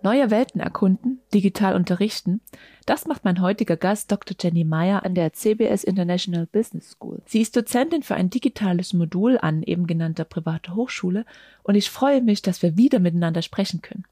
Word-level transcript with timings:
Neue 0.00 0.30
Welten 0.30 0.60
erkunden, 0.60 1.20
digital 1.34 1.74
unterrichten, 1.74 2.40
das 2.86 3.06
macht 3.06 3.24
mein 3.24 3.40
heutiger 3.40 3.76
Gast 3.76 4.12
Dr. 4.12 4.36
Jenny 4.40 4.62
Meyer 4.62 5.04
an 5.04 5.16
der 5.16 5.32
CBS 5.32 5.82
International 5.82 6.46
Business 6.46 6.92
School. 6.92 7.20
Sie 7.26 7.40
ist 7.40 7.56
Dozentin 7.56 8.04
für 8.04 8.14
ein 8.14 8.30
digitales 8.30 8.92
Modul 8.92 9.38
an 9.38 9.64
eben 9.64 9.88
genannter 9.88 10.22
privater 10.24 10.76
Hochschule 10.76 11.24
und 11.64 11.74
ich 11.74 11.90
freue 11.90 12.22
mich, 12.22 12.42
dass 12.42 12.62
wir 12.62 12.76
wieder 12.76 13.00
miteinander 13.00 13.42
sprechen 13.42 13.82
können. 13.82 14.04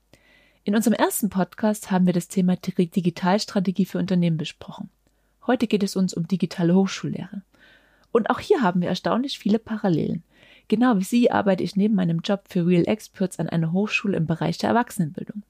In 0.64 0.74
unserem 0.74 0.94
ersten 0.94 1.30
Podcast 1.30 1.92
haben 1.92 2.06
wir 2.06 2.12
das 2.12 2.26
Thema 2.26 2.56
Digitalstrategie 2.56 3.84
für 3.84 3.98
Unternehmen 3.98 4.38
besprochen. 4.38 4.90
Heute 5.46 5.68
geht 5.68 5.84
es 5.84 5.94
uns 5.94 6.14
um 6.14 6.26
digitale 6.26 6.74
Hochschullehre. 6.74 7.42
Und 8.10 8.28
auch 8.30 8.40
hier 8.40 8.60
haben 8.60 8.80
wir 8.80 8.88
erstaunlich 8.88 9.38
viele 9.38 9.60
Parallelen. 9.60 10.24
Genau 10.66 10.98
wie 10.98 11.04
Sie 11.04 11.30
arbeite 11.30 11.62
ich 11.62 11.76
neben 11.76 11.94
meinem 11.94 12.20
Job 12.24 12.46
für 12.48 12.66
Real 12.66 12.88
Experts 12.88 13.38
an 13.38 13.48
einer 13.48 13.70
Hochschule 13.70 14.16
im 14.16 14.26
Bereich 14.26 14.58
der 14.58 14.70
Erwachsenenbildung. 14.70 15.44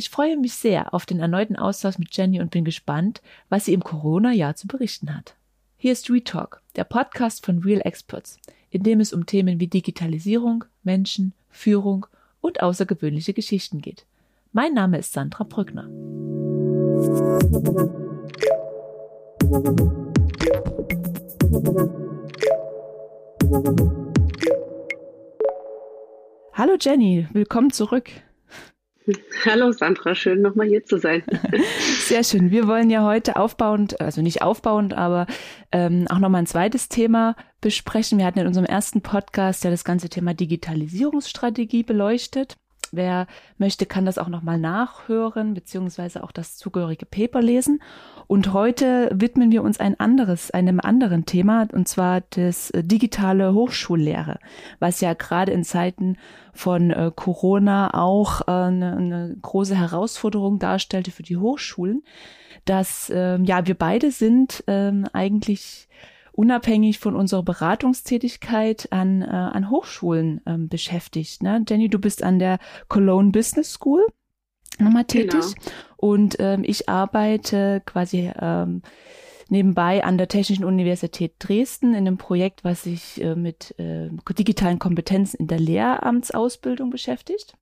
Ich 0.00 0.08
freue 0.08 0.38
mich 0.38 0.54
sehr 0.54 0.94
auf 0.94 1.04
den 1.04 1.20
erneuten 1.20 1.56
Austausch 1.56 1.98
mit 1.98 2.16
Jenny 2.16 2.40
und 2.40 2.50
bin 2.50 2.64
gespannt, 2.64 3.20
was 3.50 3.66
sie 3.66 3.74
im 3.74 3.84
Corona-Jahr 3.84 4.56
zu 4.56 4.66
berichten 4.66 5.14
hat. 5.14 5.34
Hier 5.76 5.92
ist 5.92 6.08
Retalk, 6.08 6.62
der 6.74 6.84
Podcast 6.84 7.44
von 7.44 7.58
Real 7.58 7.82
Experts, 7.84 8.38
in 8.70 8.82
dem 8.82 9.00
es 9.00 9.12
um 9.12 9.26
Themen 9.26 9.60
wie 9.60 9.66
Digitalisierung, 9.66 10.64
Menschen, 10.84 11.34
Führung 11.50 12.06
und 12.40 12.62
außergewöhnliche 12.62 13.34
Geschichten 13.34 13.82
geht. 13.82 14.06
Mein 14.54 14.72
Name 14.72 14.96
ist 14.96 15.12
Sandra 15.12 15.44
Brückner. 15.44 15.84
Hallo 26.54 26.76
Jenny, 26.80 27.28
willkommen 27.34 27.70
zurück. 27.70 28.10
Hallo 29.44 29.72
Sandra, 29.72 30.14
schön 30.14 30.42
nochmal 30.42 30.66
hier 30.68 30.84
zu 30.84 30.98
sein. 30.98 31.22
Sehr 32.00 32.24
schön. 32.24 32.50
Wir 32.50 32.66
wollen 32.66 32.90
ja 32.90 33.04
heute 33.04 33.36
aufbauend, 33.36 34.00
also 34.00 34.22
nicht 34.22 34.42
aufbauend, 34.42 34.94
aber 34.94 35.26
ähm, 35.72 36.06
auch 36.10 36.18
nochmal 36.18 36.42
ein 36.42 36.46
zweites 36.46 36.88
Thema 36.88 37.36
besprechen. 37.60 38.18
Wir 38.18 38.26
hatten 38.26 38.40
in 38.40 38.46
unserem 38.46 38.66
ersten 38.66 39.02
Podcast 39.02 39.64
ja 39.64 39.70
das 39.70 39.84
ganze 39.84 40.08
Thema 40.08 40.34
Digitalisierungsstrategie 40.34 41.82
beleuchtet. 41.82 42.56
Wer 42.92 43.26
möchte, 43.58 43.86
kann 43.86 44.04
das 44.04 44.18
auch 44.18 44.28
nochmal 44.28 44.58
nachhören, 44.58 45.54
beziehungsweise 45.54 46.24
auch 46.24 46.32
das 46.32 46.56
zugehörige 46.56 47.06
Paper 47.06 47.40
lesen. 47.40 47.80
Und 48.26 48.52
heute 48.52 49.10
widmen 49.12 49.50
wir 49.50 49.62
uns 49.62 49.80
ein 49.80 49.98
anderes, 49.98 50.50
einem 50.50 50.80
anderen 50.80 51.26
Thema, 51.26 51.66
und 51.72 51.88
zwar 51.88 52.22
das 52.30 52.70
äh, 52.70 52.84
digitale 52.84 53.54
Hochschullehre, 53.54 54.38
was 54.78 55.00
ja 55.00 55.14
gerade 55.14 55.52
in 55.52 55.64
Zeiten 55.64 56.16
von 56.52 56.90
äh, 56.90 57.10
Corona 57.14 57.94
auch 57.94 58.42
äh, 58.42 58.50
eine, 58.50 58.96
eine 58.96 59.36
große 59.40 59.76
Herausforderung 59.76 60.58
darstellte 60.58 61.10
für 61.10 61.22
die 61.22 61.36
Hochschulen, 61.36 62.02
dass 62.64 63.10
ähm, 63.14 63.44
ja 63.44 63.66
wir 63.66 63.74
beide 63.74 64.10
sind 64.10 64.62
ähm, 64.66 65.06
eigentlich 65.12 65.88
unabhängig 66.40 66.98
von 66.98 67.16
unserer 67.16 67.42
Beratungstätigkeit 67.42 68.88
an, 68.92 69.20
äh, 69.20 69.26
an 69.26 69.68
Hochschulen 69.68 70.40
ähm, 70.46 70.70
beschäftigt. 70.70 71.42
Ne? 71.42 71.62
Jenny, 71.68 71.90
du 71.90 71.98
bist 71.98 72.22
an 72.22 72.38
der 72.38 72.58
Cologne 72.88 73.30
Business 73.30 73.74
School 73.74 74.06
nochmal 74.78 75.04
tätig 75.04 75.32
genau. 75.32 75.72
und 75.98 76.36
ähm, 76.38 76.62
ich 76.64 76.88
arbeite 76.88 77.82
quasi 77.84 78.32
ähm, 78.40 78.80
nebenbei 79.50 80.02
an 80.02 80.16
der 80.16 80.28
Technischen 80.28 80.64
Universität 80.64 81.34
Dresden 81.40 81.90
in 81.90 82.06
einem 82.06 82.16
Projekt, 82.16 82.64
was 82.64 82.84
sich 82.84 83.22
äh, 83.22 83.34
mit 83.34 83.78
äh, 83.78 84.08
digitalen 84.38 84.78
Kompetenzen 84.78 85.40
in 85.40 85.46
der 85.46 85.60
Lehramtsausbildung 85.60 86.88
beschäftigt. 86.88 87.52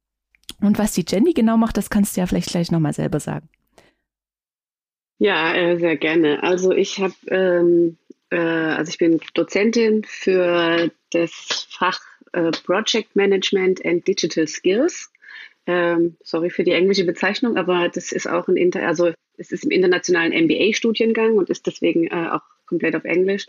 Und 0.61 0.78
was 0.78 0.93
die 0.93 1.05
Jenny 1.05 1.33
genau 1.33 1.56
macht, 1.56 1.77
das 1.77 1.91
kannst 1.91 2.17
du 2.17 2.21
ja 2.21 2.28
vielleicht 2.28 2.50
gleich 2.50 2.71
nochmal 2.71 2.93
selber 2.93 3.19
sagen. 3.19 3.49
Ja, 5.19 5.53
äh, 5.53 5.78
sehr 5.78 5.97
gerne. 5.97 6.44
Also 6.44 6.71
ich 6.71 7.00
habe 7.00 7.15
ähm, 7.28 7.99
äh, 8.31 8.39
also 8.39 8.91
ich 8.91 8.99
bin 8.99 9.21
Dozentin 9.34 10.05
für 10.05 10.91
das 11.11 11.66
Fach 11.71 12.00
äh, 12.33 12.50
Project 12.65 13.16
Management 13.16 13.84
and 13.84 14.06
Digital 14.06 14.47
Skills. 14.47 15.11
Ähm, 15.66 16.16
sorry 16.22 16.50
für 16.50 16.65
die 16.65 16.72
englische 16.72 17.05
Bezeichnung, 17.05 17.56
aber 17.56 17.88
das 17.88 18.12
ist 18.12 18.27
auch 18.27 18.49
ein 18.49 18.56
Inter, 18.56 18.87
also 18.87 19.12
es 19.37 19.53
ist 19.53 19.65
im 19.65 19.71
internationalen 19.71 20.33
MBA-Studiengang 20.33 21.37
und 21.37 21.50
ist 21.50 21.67
deswegen 21.67 22.06
äh, 22.06 22.28
auch 22.31 22.43
komplett 22.67 22.97
auf 22.97 23.05
Englisch. 23.05 23.47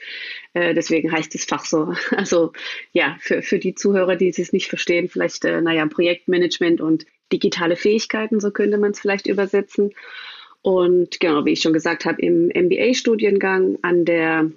Äh, 0.53 0.73
deswegen 0.73 1.11
heißt 1.11 1.33
das 1.33 1.45
Fach 1.45 1.65
so. 1.65 1.93
Also 2.11 2.53
ja, 2.93 3.17
für, 3.19 3.41
für 3.41 3.59
die 3.59 3.75
Zuhörer, 3.75 4.15
die 4.15 4.29
es 4.29 4.53
nicht 4.53 4.67
verstehen, 4.67 5.09
vielleicht, 5.09 5.45
äh, 5.45 5.61
naja, 5.61 5.85
Projektmanagement 5.87 6.81
und 6.81 7.05
digitale 7.31 7.75
Fähigkeiten, 7.75 8.39
so 8.39 8.51
könnte 8.51 8.77
man 8.77 8.91
es 8.91 8.99
vielleicht 8.99 9.27
übersetzen. 9.27 9.93
Und 10.61 11.19
genau, 11.19 11.45
wie 11.45 11.51
ich 11.51 11.61
schon 11.61 11.73
gesagt 11.73 12.05
habe, 12.05 12.21
im 12.21 12.47
MBA-Studiengang 12.47 13.77
an 13.81 14.05
der 14.05 14.51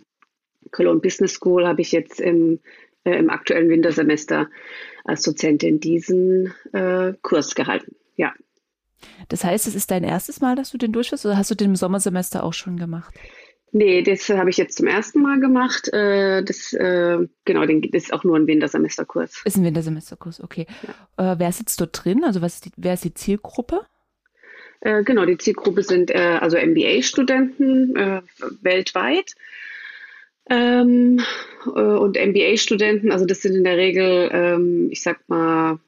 Cologne 0.72 1.00
Business 1.00 1.34
School 1.34 1.66
habe 1.66 1.81
ich 1.81 1.93
jetzt 1.93 2.21
im, 2.21 2.59
äh, 3.05 3.16
im 3.16 3.31
aktuellen 3.31 3.69
Wintersemester 3.69 4.49
als 5.05 5.22
Dozentin 5.22 5.78
diesen 5.78 6.53
äh, 6.72 7.12
Kurs 7.22 7.55
gehalten. 7.55 7.94
Ja. 8.16 8.33
Das 9.28 9.44
heißt, 9.44 9.66
es 9.66 9.75
ist 9.75 9.91
dein 9.91 10.05
erstes 10.05 10.41
Mal, 10.41 10.56
dass 10.56 10.71
du 10.71 10.78
den 10.78 10.93
durchführst 10.93 11.27
oder 11.27 11.37
hast 11.37 11.50
du 11.50 11.55
den 11.55 11.71
im 11.71 11.77
Sommersemester 11.77 12.43
auch 12.43 12.53
schon 12.53 12.77
gemacht? 12.77 13.15
Nee, 13.75 14.03
das 14.03 14.28
habe 14.28 14.50
ich 14.50 14.59
jetzt 14.59 14.77
zum 14.77 14.87
ersten 14.87 15.22
Mal 15.22 15.41
gemacht. 15.41 15.88
Äh, 15.93 16.44
das, 16.44 16.75
äh, 16.75 17.19
genau, 17.47 17.65
das 17.65 18.03
ist 18.03 18.12
auch 18.12 18.22
nur 18.22 18.37
ein 18.37 18.47
Wintersemesterkurs. 18.47 19.43
Ist 19.47 19.56
ein 19.56 19.65
Wintersemesterkurs, 19.65 20.43
okay. 20.43 20.66
Ja. 21.16 21.32
Äh, 21.32 21.38
wer 21.38 21.53
sitzt 21.53 21.81
dort 21.81 22.05
drin? 22.05 22.22
Also 22.22 22.43
was 22.43 22.56
ist 22.56 22.66
die, 22.66 22.72
wer 22.77 22.94
ist 22.94 23.05
die 23.05 23.15
Zielgruppe? 23.15 23.87
Genau, 25.05 25.25
die 25.25 25.38
Zielgruppe 25.38 25.84
sind 25.84 26.12
also 26.12 26.56
MBA-Studenten 26.56 27.94
weltweit. 28.62 29.37
Ähm, 30.51 31.23
äh, 31.67 31.81
und 31.81 32.17
MBA-Studenten, 32.17 33.13
also 33.13 33.25
das 33.25 33.43
sind 33.43 33.55
in 33.55 33.65
der 33.65 33.77
Regel, 33.77 34.31
ähm, 34.33 34.89
ich 34.91 35.03
sag 35.03 35.29
mal, 35.29 35.79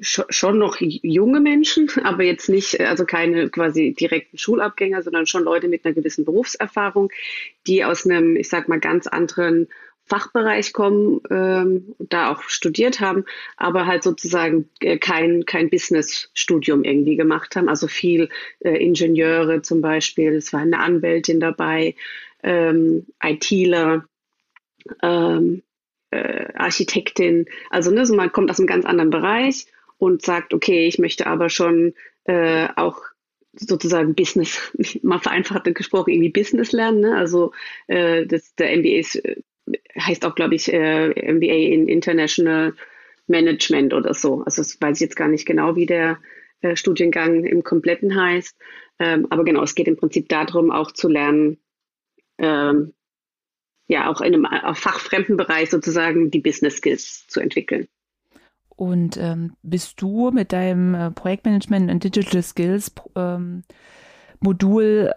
schon 0.00 0.58
noch 0.58 0.76
junge 0.80 1.40
Menschen, 1.40 1.88
aber 2.04 2.24
jetzt 2.24 2.48
nicht, 2.48 2.78
äh, 2.80 2.84
also 2.84 3.04
keine 3.04 3.48
quasi 3.48 3.94
direkten 3.98 4.38
Schulabgänger, 4.38 5.02
sondern 5.02 5.26
schon 5.26 5.44
Leute 5.44 5.68
mit 5.68 5.84
einer 5.84 5.94
gewissen 5.94 6.24
Berufserfahrung, 6.24 7.10
die 7.66 7.84
aus 7.84 8.06
einem, 8.06 8.36
ich 8.36 8.48
sag 8.48 8.68
mal, 8.68 8.80
ganz 8.80 9.06
anderen 9.06 9.68
Fachbereich 10.06 10.74
kommen, 10.74 11.22
ähm, 11.30 11.94
da 11.98 12.30
auch 12.30 12.42
studiert 12.42 13.00
haben, 13.00 13.24
aber 13.56 13.86
halt 13.86 14.02
sozusagen 14.02 14.68
äh, 14.80 14.98
kein, 14.98 15.46
kein 15.46 15.70
Business-Studium 15.70 16.84
irgendwie 16.84 17.16
gemacht 17.16 17.56
haben. 17.56 17.70
Also 17.70 17.88
viel 17.88 18.28
äh, 18.60 18.76
Ingenieure 18.84 19.62
zum 19.62 19.80
Beispiel, 19.80 20.34
es 20.34 20.52
war 20.52 20.60
eine 20.60 20.80
Anwältin 20.80 21.40
dabei, 21.40 21.94
ähm, 22.44 23.06
ITler, 23.22 24.04
ähm, 25.02 25.62
äh, 26.10 26.52
Architektin. 26.54 27.46
Also 27.70 27.90
ne, 27.90 28.06
so 28.06 28.14
man 28.14 28.32
kommt 28.32 28.50
aus 28.50 28.58
einem 28.58 28.68
ganz 28.68 28.84
anderen 28.84 29.10
Bereich 29.10 29.66
und 29.98 30.22
sagt, 30.22 30.54
okay, 30.54 30.86
ich 30.86 30.98
möchte 30.98 31.26
aber 31.26 31.48
schon 31.48 31.94
äh, 32.24 32.68
auch 32.76 33.00
sozusagen 33.52 34.14
Business, 34.14 34.72
mal 35.02 35.18
vereinfacht 35.18 35.64
gesprochen, 35.74 36.10
irgendwie 36.10 36.30
Business 36.30 36.72
lernen. 36.72 37.00
Ne? 37.00 37.16
Also 37.16 37.52
äh, 37.86 38.26
das, 38.26 38.54
der 38.54 38.76
MBA 38.76 38.98
ist, 38.98 39.16
äh, 39.16 39.36
heißt 39.98 40.24
auch, 40.24 40.34
glaube 40.34 40.54
ich, 40.54 40.72
äh, 40.72 41.32
MBA 41.32 41.72
in 41.72 41.88
International 41.88 42.74
Management 43.26 43.94
oder 43.94 44.12
so. 44.12 44.42
Also 44.44 44.60
das 44.60 44.80
weiß 44.80 44.98
ich 44.98 45.02
jetzt 45.02 45.16
gar 45.16 45.28
nicht 45.28 45.46
genau, 45.46 45.76
wie 45.76 45.86
der 45.86 46.18
äh, 46.60 46.76
Studiengang 46.76 47.44
im 47.44 47.62
Kompletten 47.62 48.14
heißt. 48.20 48.56
Ähm, 48.98 49.26
aber 49.30 49.44
genau, 49.44 49.62
es 49.62 49.74
geht 49.74 49.88
im 49.88 49.96
Prinzip 49.96 50.28
darum, 50.28 50.70
auch 50.70 50.92
zu 50.92 51.08
lernen, 51.08 51.58
ähm, 52.38 52.92
ja 53.86 54.10
auch 54.10 54.20
in 54.20 54.46
einem 54.46 54.74
fachfremden 54.74 55.36
Bereich 55.36 55.70
sozusagen 55.70 56.30
die 56.30 56.40
Business 56.40 56.76
Skills 56.76 57.26
zu 57.26 57.40
entwickeln. 57.40 57.86
Und 58.76 59.16
ähm, 59.18 59.56
bist 59.62 60.00
du 60.00 60.30
mit 60.32 60.52
deinem 60.52 60.94
äh, 60.94 61.10
Projektmanagement 61.10 61.90
und 61.90 62.02
Digital 62.02 62.42
Skills 62.42 62.92
ähm, 63.14 63.62
Modul 64.40 65.12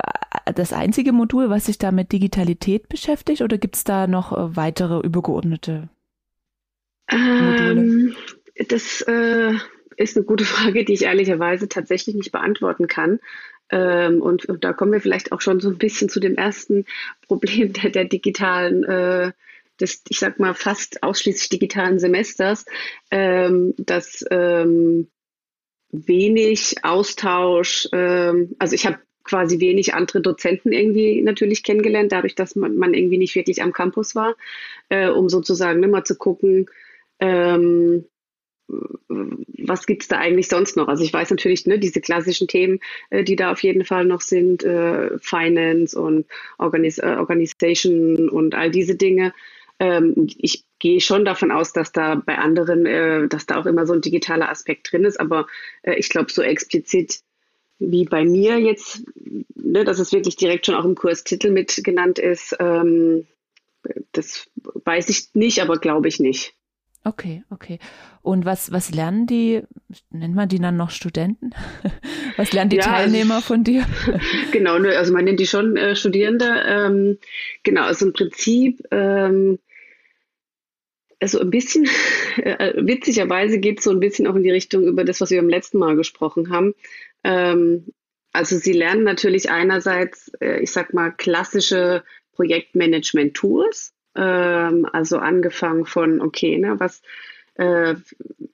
äh, 0.45 0.53
das 0.53 0.73
einzige 0.73 1.11
Modul, 1.11 1.49
was 1.49 1.65
sich 1.65 1.77
da 1.77 1.91
mit 1.91 2.11
Digitalität 2.11 2.87
beschäftigt 2.87 3.41
oder 3.41 3.57
gibt 3.57 3.75
es 3.75 3.83
da 3.83 4.07
noch 4.07 4.31
äh, 4.31 4.55
weitere 4.55 4.99
übergeordnete 4.99 5.89
Module? 7.11 7.81
Ähm, 7.81 8.15
das 8.69 9.01
äh, 9.01 9.53
ist 9.97 10.17
eine 10.17 10.25
gute 10.25 10.45
Frage, 10.45 10.85
die 10.85 10.93
ich 10.93 11.03
ehrlicherweise 11.03 11.67
tatsächlich 11.67 12.15
nicht 12.15 12.31
beantworten 12.31 12.87
kann. 12.87 13.19
Ähm, 13.69 14.21
und, 14.21 14.45
und, 14.45 14.63
da 14.63 14.73
kommen 14.73 14.93
wir 14.93 15.01
vielleicht 15.01 15.31
auch 15.31 15.41
schon 15.41 15.59
so 15.59 15.69
ein 15.69 15.77
bisschen 15.77 16.09
zu 16.09 16.19
dem 16.19 16.35
ersten 16.35 16.85
Problem 17.27 17.73
der, 17.73 17.89
der 17.89 18.05
digitalen 18.05 18.83
äh, 18.83 19.31
des, 19.79 20.03
ich 20.09 20.19
sag 20.19 20.39
mal, 20.39 20.53
fast 20.53 21.03
ausschließlich 21.03 21.49
digitalen 21.49 21.99
Semesters, 21.99 22.65
ähm, 23.11 23.73
dass 23.77 24.25
ähm, 24.31 25.07
wenig 25.91 26.75
Austausch, 26.83 27.87
ähm, 27.93 28.55
also 28.59 28.75
ich 28.75 28.85
habe 28.85 28.99
quasi 29.23 29.59
wenig 29.59 29.93
andere 29.93 30.21
Dozenten 30.21 30.71
irgendwie 30.71 31.21
natürlich 31.21 31.63
kennengelernt, 31.63 32.11
dadurch, 32.11 32.35
dass 32.35 32.55
man, 32.55 32.77
man 32.77 32.93
irgendwie 32.93 33.17
nicht 33.17 33.35
wirklich 33.35 33.61
am 33.61 33.73
Campus 33.73 34.15
war, 34.15 34.35
äh, 34.89 35.09
um 35.09 35.29
sozusagen 35.29 35.83
immer 35.83 36.03
zu 36.03 36.15
gucken, 36.15 36.67
ähm, 37.19 38.05
was 38.67 39.85
gibt's 39.85 40.07
da 40.07 40.17
eigentlich 40.17 40.47
sonst 40.47 40.77
noch? 40.77 40.87
Also 40.87 41.03
ich 41.03 41.13
weiß 41.13 41.29
natürlich, 41.29 41.65
ne, 41.65 41.79
diese 41.79 42.01
klassischen 42.01 42.47
Themen, 42.47 42.79
äh, 43.09 43.23
die 43.23 43.35
da 43.35 43.51
auf 43.51 43.63
jeden 43.63 43.85
Fall 43.85 44.05
noch 44.05 44.21
sind, 44.21 44.63
äh, 44.63 45.17
Finance 45.19 45.99
und 45.99 46.25
Organis 46.57 46.97
äh, 46.97 47.15
Organization 47.17 48.29
und 48.29 48.55
all 48.55 48.71
diese 48.71 48.95
Dinge. 48.95 49.33
Ähm, 49.79 50.27
ich 50.37 50.65
gehe 50.79 51.01
schon 51.01 51.25
davon 51.25 51.51
aus, 51.51 51.73
dass 51.73 51.91
da 51.91 52.15
bei 52.15 52.37
anderen, 52.37 52.85
äh, 52.85 53.27
dass 53.27 53.45
da 53.45 53.57
auch 53.57 53.65
immer 53.65 53.85
so 53.85 53.93
ein 53.93 54.01
digitaler 54.01 54.49
Aspekt 54.49 54.91
drin 54.91 55.05
ist, 55.05 55.19
aber 55.19 55.47
äh, 55.83 55.95
ich 55.95 56.09
glaube, 56.09 56.31
so 56.31 56.41
explizit 56.41 57.21
wie 57.79 58.05
bei 58.05 58.25
mir 58.25 58.57
jetzt, 58.57 59.03
ne, 59.55 59.85
dass 59.85 59.99
es 59.99 60.11
wirklich 60.11 60.35
direkt 60.35 60.65
schon 60.65 60.75
auch 60.75 60.85
im 60.85 60.95
Kurstitel 60.95 61.51
mit 61.51 61.81
genannt 61.83 62.17
ist, 62.19 62.55
ähm, 62.59 63.27
das 64.11 64.49
weiß 64.63 65.09
ich 65.09 65.29
nicht, 65.33 65.61
aber 65.61 65.77
glaube 65.77 66.07
ich 66.07 66.19
nicht. 66.19 66.55
Okay, 67.07 67.41
okay. 67.49 67.79
Und 68.21 68.43
was, 68.43 68.69
was 68.73 68.93
lernen 68.93 69.27
die, 69.27 69.61
nennt 70.11 70.35
man 70.35 70.49
die 70.49 70.59
dann 70.59 70.75
noch 70.75 70.89
Studenten? 70.89 71.51
Was 72.35 72.51
lernen 72.51 72.69
die 72.69 72.75
ja, 72.75 72.83
also 72.83 72.95
Teilnehmer 72.95 73.35
also, 73.35 73.47
von 73.47 73.63
dir? 73.63 73.85
Genau, 74.51 74.75
also 74.75 75.13
man 75.13 75.23
nennt 75.23 75.39
die 75.39 75.47
schon 75.47 75.77
äh, 75.77 75.95
Studierende. 75.95 76.63
Ähm, 76.67 77.17
genau, 77.63 77.83
also 77.83 78.07
im 78.07 78.13
Prinzip, 78.13 78.83
ähm, 78.91 79.57
also 81.21 81.39
ein 81.39 81.49
bisschen, 81.49 81.87
äh, 82.37 82.73
witzigerweise 82.75 83.59
geht 83.59 83.79
es 83.79 83.85
so 83.85 83.91
ein 83.91 84.01
bisschen 84.01 84.27
auch 84.27 84.35
in 84.35 84.43
die 84.43 84.51
Richtung 84.51 84.83
über 84.83 85.05
das, 85.05 85.21
was 85.21 85.31
wir 85.31 85.41
beim 85.41 85.49
letzten 85.49 85.79
Mal 85.79 85.95
gesprochen 85.95 86.49
haben. 86.51 86.75
Ähm, 87.23 87.85
also 88.33 88.57
sie 88.57 88.73
lernen 88.73 89.03
natürlich 89.03 89.49
einerseits, 89.49 90.29
äh, 90.41 90.59
ich 90.59 90.71
sag 90.71 90.93
mal, 90.93 91.11
klassische 91.11 92.03
Projektmanagement-Tools 92.33 93.93
ähm, 94.17 94.87
also 94.91 95.19
angefangen 95.19 95.85
von, 95.85 96.21
okay, 96.21 96.57
ne, 96.57 96.79
was, 96.79 97.01
äh, 97.55 97.95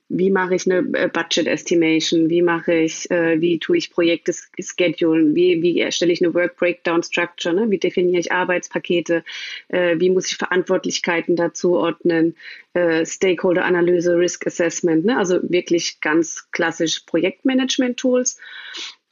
wie 0.10 0.30
mache 0.30 0.56
ich 0.56 0.70
eine 0.70 0.88
äh, 0.98 1.08
Budget 1.08 1.48
Estimation, 1.48 2.30
wie 2.30 2.42
mache 2.42 2.74
ich, 2.74 3.10
äh, 3.10 3.42
wie 3.42 3.58
tue 3.58 3.78
ich 3.78 3.92
Projekte 3.92 4.32
schedulen, 4.60 5.36
wie, 5.36 5.62
wie 5.62 5.80
erstelle 5.80 6.14
ich 6.14 6.24
eine 6.24 6.34
Work 6.34 6.58
Breakdown 6.58 7.02
Structure, 7.02 7.56
ne? 7.56 7.70
wie 7.72 7.80
definiere 7.80 8.20
ich 8.20 8.32
Arbeitspakete, 8.32 9.24
äh, 9.70 10.00
wie 10.00 10.10
muss 10.10 10.32
ich 10.32 10.38
Verantwortlichkeiten 10.38 11.36
dazu 11.36 11.78
ordnen, 11.78 12.36
äh, 12.74 13.06
Stakeholder 13.06 13.66
Analyse, 13.66 14.16
Risk 14.16 14.46
Assessment, 14.46 15.06
ne? 15.06 15.18
also 15.18 15.40
wirklich 15.44 16.00
ganz 16.00 16.50
klassisch 16.52 17.02
Projektmanagement 17.02 17.98
Tools. 17.98 18.40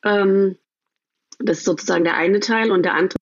Ähm, 0.05 0.57
das 1.39 1.59
ist 1.59 1.65
sozusagen 1.65 2.03
der 2.03 2.15
eine 2.15 2.39
Teil 2.39 2.71
und 2.71 2.83
der 2.83 2.93
andere 2.93 3.17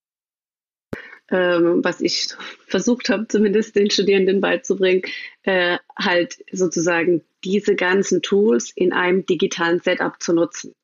ähm, 1.32 1.84
was 1.84 2.02
ich 2.02 2.30
versucht 2.68 3.10
habe, 3.10 3.28
zumindest 3.28 3.76
den 3.76 3.90
Studierenden 3.90 4.42
beizubringen, 4.42 5.02
äh, 5.44 5.78
halt 5.98 6.44
sozusagen 6.52 7.24
diese 7.44 7.76
ganzen 7.76 8.22
Tools 8.22 8.72
in 8.76 8.94
einem 8.94 9.26
digitalen 9.26 9.80
Setup 9.80 10.22
zu 10.22 10.34
nutzen. 10.34 10.76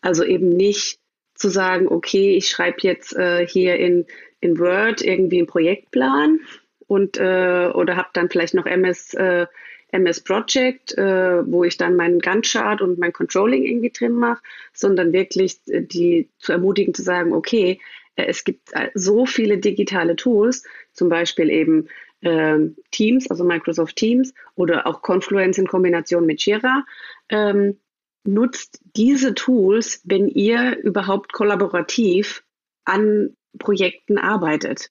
Also 0.00 0.24
eben 0.24 0.48
nicht 0.48 0.98
zu 1.34 1.48
sagen, 1.48 1.88
okay, 1.88 2.36
ich 2.36 2.48
schreibe 2.48 2.78
jetzt 2.82 3.14
äh, 3.16 3.46
hier 3.46 3.76
in, 3.76 4.06
in 4.40 4.58
Word 4.58 5.02
irgendwie 5.02 5.38
einen 5.38 5.46
Projektplan 5.46 6.40
und 6.86 7.16
äh, 7.16 7.70
oder 7.74 7.96
habe 7.96 8.10
dann 8.12 8.30
vielleicht 8.30 8.54
noch 8.54 8.66
MS 8.66 9.14
äh, 9.14 9.46
MS 9.94 10.22
Project, 10.22 10.98
äh, 10.98 11.50
wo 11.50 11.62
ich 11.62 11.76
dann 11.76 11.94
meinen 11.94 12.18
Gantt-Chart 12.18 12.80
und 12.82 12.98
mein 12.98 13.12
Controlling 13.12 13.62
irgendwie 13.62 13.90
drin 13.90 14.14
mache, 14.14 14.42
sondern 14.72 15.12
wirklich 15.12 15.58
äh, 15.68 15.82
die 15.82 16.28
zu 16.38 16.52
ermutigen 16.52 16.94
zu 16.94 17.02
sagen, 17.02 17.32
okay, 17.32 17.80
es 18.16 18.44
gibt 18.44 18.72
äh, 18.72 18.90
so 18.94 19.26
viele 19.26 19.58
digitale 19.58 20.16
Tools, 20.16 20.64
zum 20.92 21.08
Beispiel 21.08 21.50
eben 21.50 21.88
ähm, 22.22 22.76
Teams, 22.90 23.30
also 23.30 23.44
Microsoft 23.44 23.96
Teams 23.96 24.32
oder 24.54 24.86
auch 24.86 25.02
Confluence 25.02 25.58
in 25.58 25.66
Kombination 25.66 26.26
mit 26.26 26.44
Jira. 26.44 26.84
Ähm, 27.28 27.78
nutzt 28.24 28.80
diese 28.96 29.34
Tools, 29.34 30.00
wenn 30.04 30.28
ihr 30.28 30.78
überhaupt 30.78 31.32
kollaborativ 31.32 32.42
an 32.84 33.36
Projekten 33.58 34.18
arbeitet. 34.18 34.90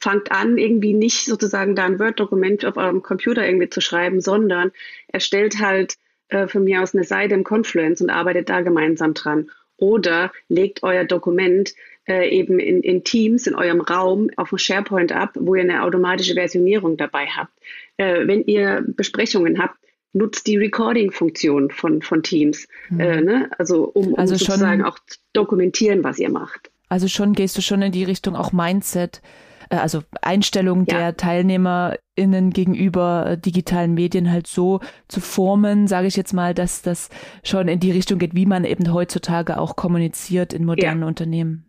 Fangt 0.00 0.32
an, 0.32 0.58
irgendwie 0.58 0.94
nicht 0.94 1.24
sozusagen 1.24 1.76
da 1.76 1.84
ein 1.84 2.00
Word-Dokument 2.00 2.64
auf 2.64 2.76
eurem 2.76 3.02
Computer 3.02 3.46
irgendwie 3.46 3.68
zu 3.68 3.80
schreiben, 3.80 4.20
sondern 4.20 4.72
erstellt 5.06 5.60
halt 5.60 5.96
äh, 6.28 6.48
von 6.48 6.64
mir 6.64 6.82
aus 6.82 6.94
eine 6.94 7.04
Seite 7.04 7.34
im 7.34 7.44
Confluence 7.44 8.00
und 8.00 8.10
arbeitet 8.10 8.48
da 8.48 8.62
gemeinsam 8.62 9.14
dran. 9.14 9.50
Oder 9.76 10.32
legt 10.48 10.82
euer 10.82 11.04
Dokument 11.04 11.74
äh, 12.08 12.28
eben 12.28 12.58
in, 12.58 12.82
in 12.82 13.04
Teams 13.04 13.46
in 13.46 13.54
eurem 13.54 13.80
Raum 13.80 14.30
auf 14.36 14.50
dem 14.50 14.58
SharePoint 14.58 15.12
ab, 15.12 15.36
wo 15.38 15.54
ihr 15.54 15.62
eine 15.62 15.82
automatische 15.82 16.34
Versionierung 16.34 16.96
dabei 16.96 17.26
habt. 17.26 17.52
Äh, 17.96 18.26
wenn 18.26 18.44
ihr 18.44 18.84
Besprechungen 18.86 19.60
habt, 19.60 19.76
nutzt 20.12 20.46
die 20.46 20.56
Recording-Funktion 20.56 21.70
von, 21.70 22.02
von 22.02 22.22
Teams, 22.22 22.68
mhm. 22.90 23.00
äh, 23.00 23.20
ne? 23.20 23.50
also 23.58 23.84
um, 23.84 24.08
um 24.08 24.18
also 24.18 24.34
sozusagen 24.34 24.84
auch 24.84 24.98
zu 25.06 25.18
dokumentieren, 25.32 26.04
was 26.04 26.18
ihr 26.18 26.30
macht. 26.30 26.70
Also 26.88 27.08
schon 27.08 27.32
gehst 27.32 27.56
du 27.56 27.62
schon 27.62 27.80
in 27.80 27.92
die 27.92 28.04
Richtung 28.04 28.36
auch 28.36 28.52
Mindset, 28.52 29.22
äh, 29.70 29.76
also 29.76 30.02
Einstellung 30.20 30.84
ja. 30.86 30.98
der 30.98 31.16
TeilnehmerInnen 31.16 32.50
gegenüber 32.50 33.26
äh, 33.26 33.38
digitalen 33.38 33.94
Medien 33.94 34.30
halt 34.30 34.46
so 34.46 34.80
zu 35.08 35.20
formen, 35.20 35.86
sage 35.86 36.08
ich 36.08 36.16
jetzt 36.16 36.34
mal, 36.34 36.52
dass 36.52 36.82
das 36.82 37.08
schon 37.42 37.68
in 37.68 37.80
die 37.80 37.92
Richtung 37.92 38.18
geht, 38.18 38.34
wie 38.34 38.46
man 38.46 38.64
eben 38.64 38.92
heutzutage 38.92 39.58
auch 39.58 39.76
kommuniziert 39.76 40.52
in 40.52 40.66
modernen 40.66 41.02
ja. 41.02 41.06
Unternehmen. 41.06 41.64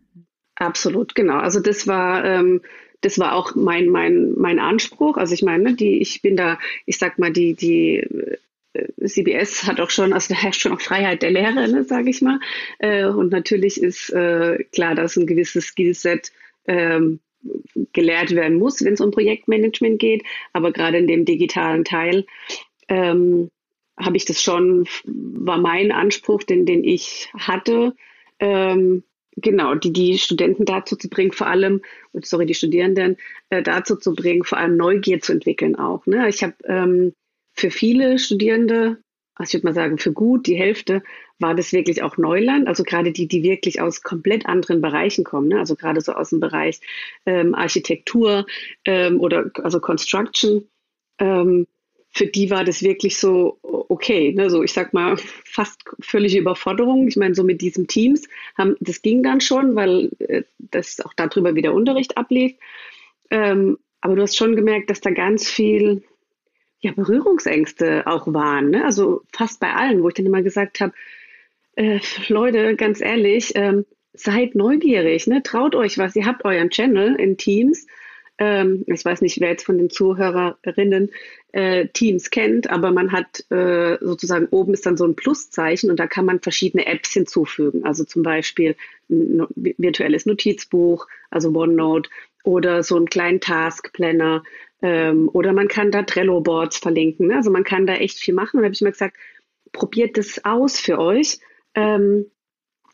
Absolut, 0.56 1.14
genau. 1.14 1.38
Also 1.38 1.60
das 1.60 1.86
war 1.86 2.24
ähm, 2.24 2.60
das 3.00 3.18
war 3.18 3.34
auch 3.34 3.54
mein 3.54 3.88
mein 3.88 4.32
mein 4.36 4.58
Anspruch. 4.58 5.16
Also 5.16 5.34
ich 5.34 5.42
meine, 5.42 5.74
die 5.74 6.00
ich 6.00 6.22
bin 6.22 6.36
da, 6.36 6.58
ich 6.86 6.98
sag 6.98 7.18
mal, 7.18 7.32
die 7.32 7.54
die 7.54 8.06
äh, 8.72 9.06
CBS 9.06 9.64
hat 9.66 9.80
auch 9.80 9.90
schon, 9.90 10.12
also 10.12 10.32
da 10.34 10.40
herrscht 10.40 10.62
schon 10.62 10.72
auch 10.72 10.80
Freiheit 10.80 11.22
der 11.22 11.30
Lehre, 11.30 11.68
ne, 11.68 11.84
sage 11.84 12.10
ich 12.10 12.22
mal. 12.22 12.40
Äh, 12.78 13.06
und 13.06 13.30
natürlich 13.30 13.82
ist 13.82 14.10
äh, 14.10 14.64
klar, 14.72 14.94
dass 14.94 15.16
ein 15.16 15.26
gewisses 15.26 15.66
Skillset 15.66 16.32
ähm, 16.66 17.20
gelehrt 17.92 18.34
werden 18.34 18.58
muss, 18.58 18.82
wenn 18.84 18.94
es 18.94 19.00
um 19.00 19.10
Projektmanagement 19.10 19.98
geht. 19.98 20.22
Aber 20.52 20.72
gerade 20.72 20.98
in 20.98 21.06
dem 21.06 21.24
digitalen 21.24 21.84
Teil 21.84 22.24
ähm, 22.88 23.50
habe 23.98 24.16
ich 24.16 24.24
das 24.24 24.42
schon, 24.42 24.86
war 25.04 25.58
mein 25.58 25.92
Anspruch, 25.92 26.42
den, 26.42 26.66
den 26.66 26.84
ich 26.84 27.28
hatte, 27.36 27.94
ähm, 28.40 29.04
genau, 29.36 29.74
die, 29.74 29.92
die 29.92 30.18
Studenten 30.18 30.64
dazu 30.64 30.96
zu 30.96 31.08
bringen, 31.08 31.32
vor 31.32 31.46
allem, 31.46 31.82
sorry, 32.12 32.46
die 32.46 32.54
Studierenden 32.54 33.16
äh, 33.50 33.62
dazu 33.62 33.96
zu 33.96 34.14
bringen, 34.14 34.44
vor 34.44 34.58
allem 34.58 34.76
Neugier 34.76 35.20
zu 35.20 35.32
entwickeln 35.32 35.76
auch. 35.76 36.06
Ne? 36.06 36.28
Ich 36.28 36.42
habe 36.42 36.54
ähm, 36.64 37.14
für 37.54 37.70
viele 37.70 38.18
Studierende, 38.18 38.98
also 39.34 39.50
ich 39.50 39.54
würde 39.54 39.66
mal 39.66 39.74
sagen, 39.74 39.98
für 39.98 40.12
gut 40.12 40.46
die 40.46 40.56
Hälfte, 40.56 41.02
war 41.38 41.54
das 41.54 41.72
wirklich 41.72 42.02
auch 42.02 42.16
Neuland. 42.16 42.68
Also 42.68 42.84
gerade 42.84 43.12
die, 43.12 43.26
die 43.26 43.42
wirklich 43.42 43.80
aus 43.80 44.02
komplett 44.02 44.46
anderen 44.46 44.80
Bereichen 44.80 45.24
kommen, 45.24 45.48
ne? 45.48 45.58
also 45.58 45.74
gerade 45.74 46.00
so 46.00 46.12
aus 46.12 46.30
dem 46.30 46.40
Bereich 46.40 46.80
ähm, 47.26 47.54
Architektur 47.54 48.46
ähm, 48.84 49.20
oder 49.20 49.50
also 49.62 49.80
Construction. 49.80 50.68
Ähm, 51.18 51.66
für 52.14 52.26
die 52.26 52.48
war 52.50 52.64
das 52.64 52.82
wirklich 52.82 53.18
so 53.18 53.58
okay, 53.62 54.32
ne? 54.32 54.48
so 54.48 54.62
ich 54.62 54.72
sag 54.72 54.94
mal 54.94 55.16
fast 55.44 55.82
völlige 56.00 56.38
Überforderung. 56.38 57.08
Ich 57.08 57.16
meine, 57.16 57.34
so 57.34 57.42
mit 57.42 57.60
diesen 57.60 57.88
Teams 57.88 58.28
haben, 58.56 58.76
das 58.80 59.02
ging 59.02 59.22
dann 59.22 59.40
schon, 59.40 59.74
weil 59.74 60.10
äh, 60.20 60.44
das 60.58 61.00
auch 61.00 61.12
darüber 61.14 61.54
wieder 61.56 61.74
Unterricht 61.74 62.16
ablief. 62.16 62.52
Ähm, 63.30 63.78
aber 64.00 64.14
du 64.14 64.22
hast 64.22 64.36
schon 64.36 64.54
gemerkt, 64.54 64.90
dass 64.90 65.00
da 65.00 65.10
ganz 65.10 65.48
viel 65.48 66.04
ja, 66.80 66.92
Berührungsängste 66.92 68.06
auch 68.06 68.32
waren. 68.32 68.70
Ne? 68.70 68.84
Also 68.84 69.22
fast 69.32 69.58
bei 69.58 69.72
allen, 69.72 70.02
wo 70.02 70.08
ich 70.08 70.14
dann 70.14 70.26
immer 70.26 70.42
gesagt 70.42 70.80
habe, 70.80 70.92
äh, 71.74 71.98
Leute, 72.28 72.76
ganz 72.76 73.00
ehrlich, 73.00 73.52
ähm, 73.56 73.86
seid 74.12 74.54
neugierig, 74.54 75.26
ne? 75.26 75.42
traut 75.42 75.74
euch 75.74 75.98
was. 75.98 76.14
Ihr 76.14 76.26
habt 76.26 76.44
euren 76.44 76.70
Channel 76.70 77.16
in 77.16 77.36
Teams 77.36 77.86
ähm, 78.38 78.84
ich 78.86 79.04
weiß 79.04 79.20
nicht, 79.22 79.40
wer 79.40 79.50
jetzt 79.50 79.64
von 79.64 79.78
den 79.78 79.90
Zuhörerinnen 79.90 81.10
äh, 81.52 81.86
Teams 81.88 82.30
kennt, 82.30 82.68
aber 82.68 82.90
man 82.90 83.12
hat 83.12 83.44
äh, 83.50 83.98
sozusagen 84.00 84.46
oben 84.46 84.74
ist 84.74 84.86
dann 84.86 84.96
so 84.96 85.04
ein 85.04 85.14
Pluszeichen 85.14 85.90
und 85.90 86.00
da 86.00 86.06
kann 86.06 86.24
man 86.24 86.40
verschiedene 86.40 86.86
Apps 86.86 87.12
hinzufügen. 87.12 87.84
Also 87.84 88.04
zum 88.04 88.22
Beispiel 88.22 88.76
ein 89.08 89.46
virtuelles 89.56 90.26
Notizbuch, 90.26 91.06
also 91.30 91.50
OneNote 91.50 92.10
oder 92.42 92.82
so 92.82 92.96
einen 92.96 93.06
kleinen 93.06 93.40
Task 93.40 93.92
Planner 93.92 94.42
ähm, 94.82 95.30
oder 95.32 95.52
man 95.52 95.68
kann 95.68 95.90
da 95.90 96.02
Trello-Boards 96.02 96.78
verlinken. 96.78 97.28
Ne? 97.28 97.36
Also 97.36 97.50
man 97.50 97.64
kann 97.64 97.86
da 97.86 97.94
echt 97.94 98.18
viel 98.18 98.34
machen. 98.34 98.56
Und 98.56 98.62
da 98.62 98.66
habe 98.66 98.74
ich 98.74 98.80
mir 98.82 98.90
gesagt, 98.90 99.16
probiert 99.72 100.18
das 100.18 100.44
aus 100.44 100.78
für 100.78 100.98
euch. 100.98 101.38
Ähm, 101.74 102.26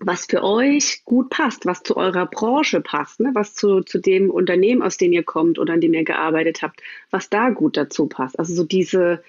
was 0.00 0.24
für 0.24 0.42
euch 0.42 1.02
gut 1.04 1.28
passt, 1.28 1.66
was 1.66 1.82
zu 1.82 1.96
eurer 1.96 2.26
Branche 2.26 2.80
passt, 2.80 3.20
ne? 3.20 3.30
was 3.34 3.54
zu, 3.54 3.82
zu 3.82 3.98
dem 3.98 4.30
Unternehmen, 4.30 4.82
aus 4.82 4.96
dem 4.96 5.12
ihr 5.12 5.22
kommt 5.22 5.58
oder 5.58 5.74
an 5.74 5.80
dem 5.80 5.92
ihr 5.92 6.04
gearbeitet 6.04 6.62
habt, 6.62 6.82
was 7.10 7.28
da 7.28 7.50
gut 7.50 7.76
dazu 7.76 8.06
passt. 8.06 8.38
Also 8.38 8.54
so 8.54 8.64
diese, 8.64 9.22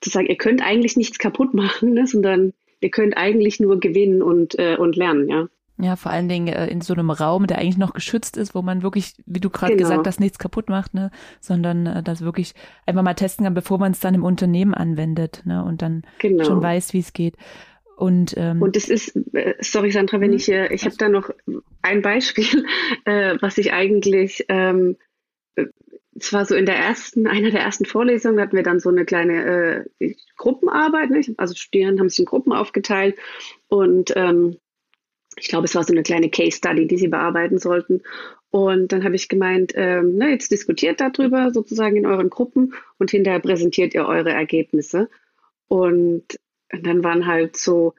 zu 0.00 0.10
sagen, 0.10 0.26
ihr 0.26 0.36
könnt 0.36 0.62
eigentlich 0.62 0.96
nichts 0.96 1.18
kaputt 1.18 1.52
machen, 1.52 1.94
ne? 1.94 2.06
sondern 2.06 2.52
ihr 2.80 2.90
könnt 2.90 3.16
eigentlich 3.16 3.58
nur 3.58 3.80
gewinnen 3.80 4.22
und, 4.22 4.56
äh, 4.58 4.76
und 4.76 4.94
lernen, 4.96 5.28
ja. 5.28 5.48
Ja, 5.76 5.96
vor 5.96 6.12
allen 6.12 6.28
Dingen 6.28 6.46
äh, 6.46 6.68
in 6.68 6.80
so 6.80 6.92
einem 6.94 7.10
Raum, 7.10 7.48
der 7.48 7.58
eigentlich 7.58 7.78
noch 7.78 7.94
geschützt 7.94 8.36
ist, 8.36 8.54
wo 8.54 8.62
man 8.62 8.84
wirklich, 8.84 9.14
wie 9.26 9.40
du 9.40 9.50
gerade 9.50 9.74
genau. 9.74 9.88
gesagt 9.88 10.06
hast, 10.06 10.20
nichts 10.20 10.38
kaputt 10.38 10.68
macht, 10.68 10.94
ne, 10.94 11.10
sondern 11.40 11.86
äh, 11.86 12.02
das 12.04 12.20
wirklich 12.20 12.54
einfach 12.86 13.02
mal 13.02 13.14
testen 13.14 13.44
kann, 13.44 13.54
bevor 13.54 13.78
man 13.78 13.90
es 13.90 13.98
dann 13.98 14.14
im 14.14 14.22
Unternehmen 14.22 14.72
anwendet, 14.72 15.42
ne, 15.44 15.64
und 15.64 15.82
dann 15.82 16.02
genau. 16.20 16.44
schon 16.44 16.62
weiß, 16.62 16.92
wie 16.92 17.00
es 17.00 17.12
geht. 17.12 17.36
Und, 17.96 18.34
ähm, 18.36 18.60
und 18.60 18.76
es 18.76 18.88
ist, 18.88 19.16
äh, 19.34 19.54
sorry 19.60 19.90
Sandra, 19.90 20.20
wenn 20.20 20.30
hm? 20.30 20.36
ich 20.36 20.44
hier, 20.46 20.70
ich 20.70 20.84
habe 20.84 20.96
da 20.96 21.08
noch 21.08 21.30
ein 21.82 22.02
Beispiel, 22.02 22.64
äh, 23.04 23.36
was 23.40 23.58
ich 23.58 23.72
eigentlich, 23.72 24.44
ähm, 24.48 24.96
es 26.16 26.32
war 26.32 26.44
so 26.44 26.54
in 26.54 26.66
der 26.66 26.76
ersten, 26.76 27.26
einer 27.26 27.50
der 27.50 27.62
ersten 27.62 27.84
Vorlesungen 27.84 28.40
hatten 28.40 28.56
wir 28.56 28.62
dann 28.62 28.80
so 28.80 28.88
eine 28.88 29.04
kleine 29.04 29.86
äh, 30.00 30.14
Gruppenarbeit, 30.36 31.10
ne? 31.10 31.22
also 31.36 31.54
Studierende 31.54 32.00
haben 32.00 32.08
sich 32.08 32.20
in 32.20 32.24
Gruppen 32.24 32.52
aufgeteilt 32.52 33.16
und 33.68 34.12
ähm, 34.16 34.56
ich 35.36 35.48
glaube, 35.48 35.64
es 35.64 35.74
war 35.74 35.84
so 35.84 35.92
eine 35.92 36.02
kleine 36.02 36.30
Case 36.30 36.56
Study, 36.56 36.86
die 36.86 36.96
sie 36.96 37.08
bearbeiten 37.08 37.58
sollten. 37.58 38.02
Und 38.50 38.92
dann 38.92 39.02
habe 39.02 39.16
ich 39.16 39.28
gemeint, 39.28 39.72
ähm, 39.74 40.14
ne, 40.14 40.30
jetzt 40.30 40.52
diskutiert 40.52 41.00
darüber 41.00 41.50
sozusagen 41.52 41.96
in 41.96 42.06
euren 42.06 42.30
Gruppen 42.30 42.74
und 42.98 43.10
hinterher 43.10 43.40
präsentiert 43.40 43.94
ihr 43.94 44.06
eure 44.06 44.30
Ergebnisse. 44.30 45.10
Und 45.66 46.38
und 46.74 46.86
dann 46.86 47.04
waren 47.04 47.26
halt 47.26 47.56
so, 47.56 47.94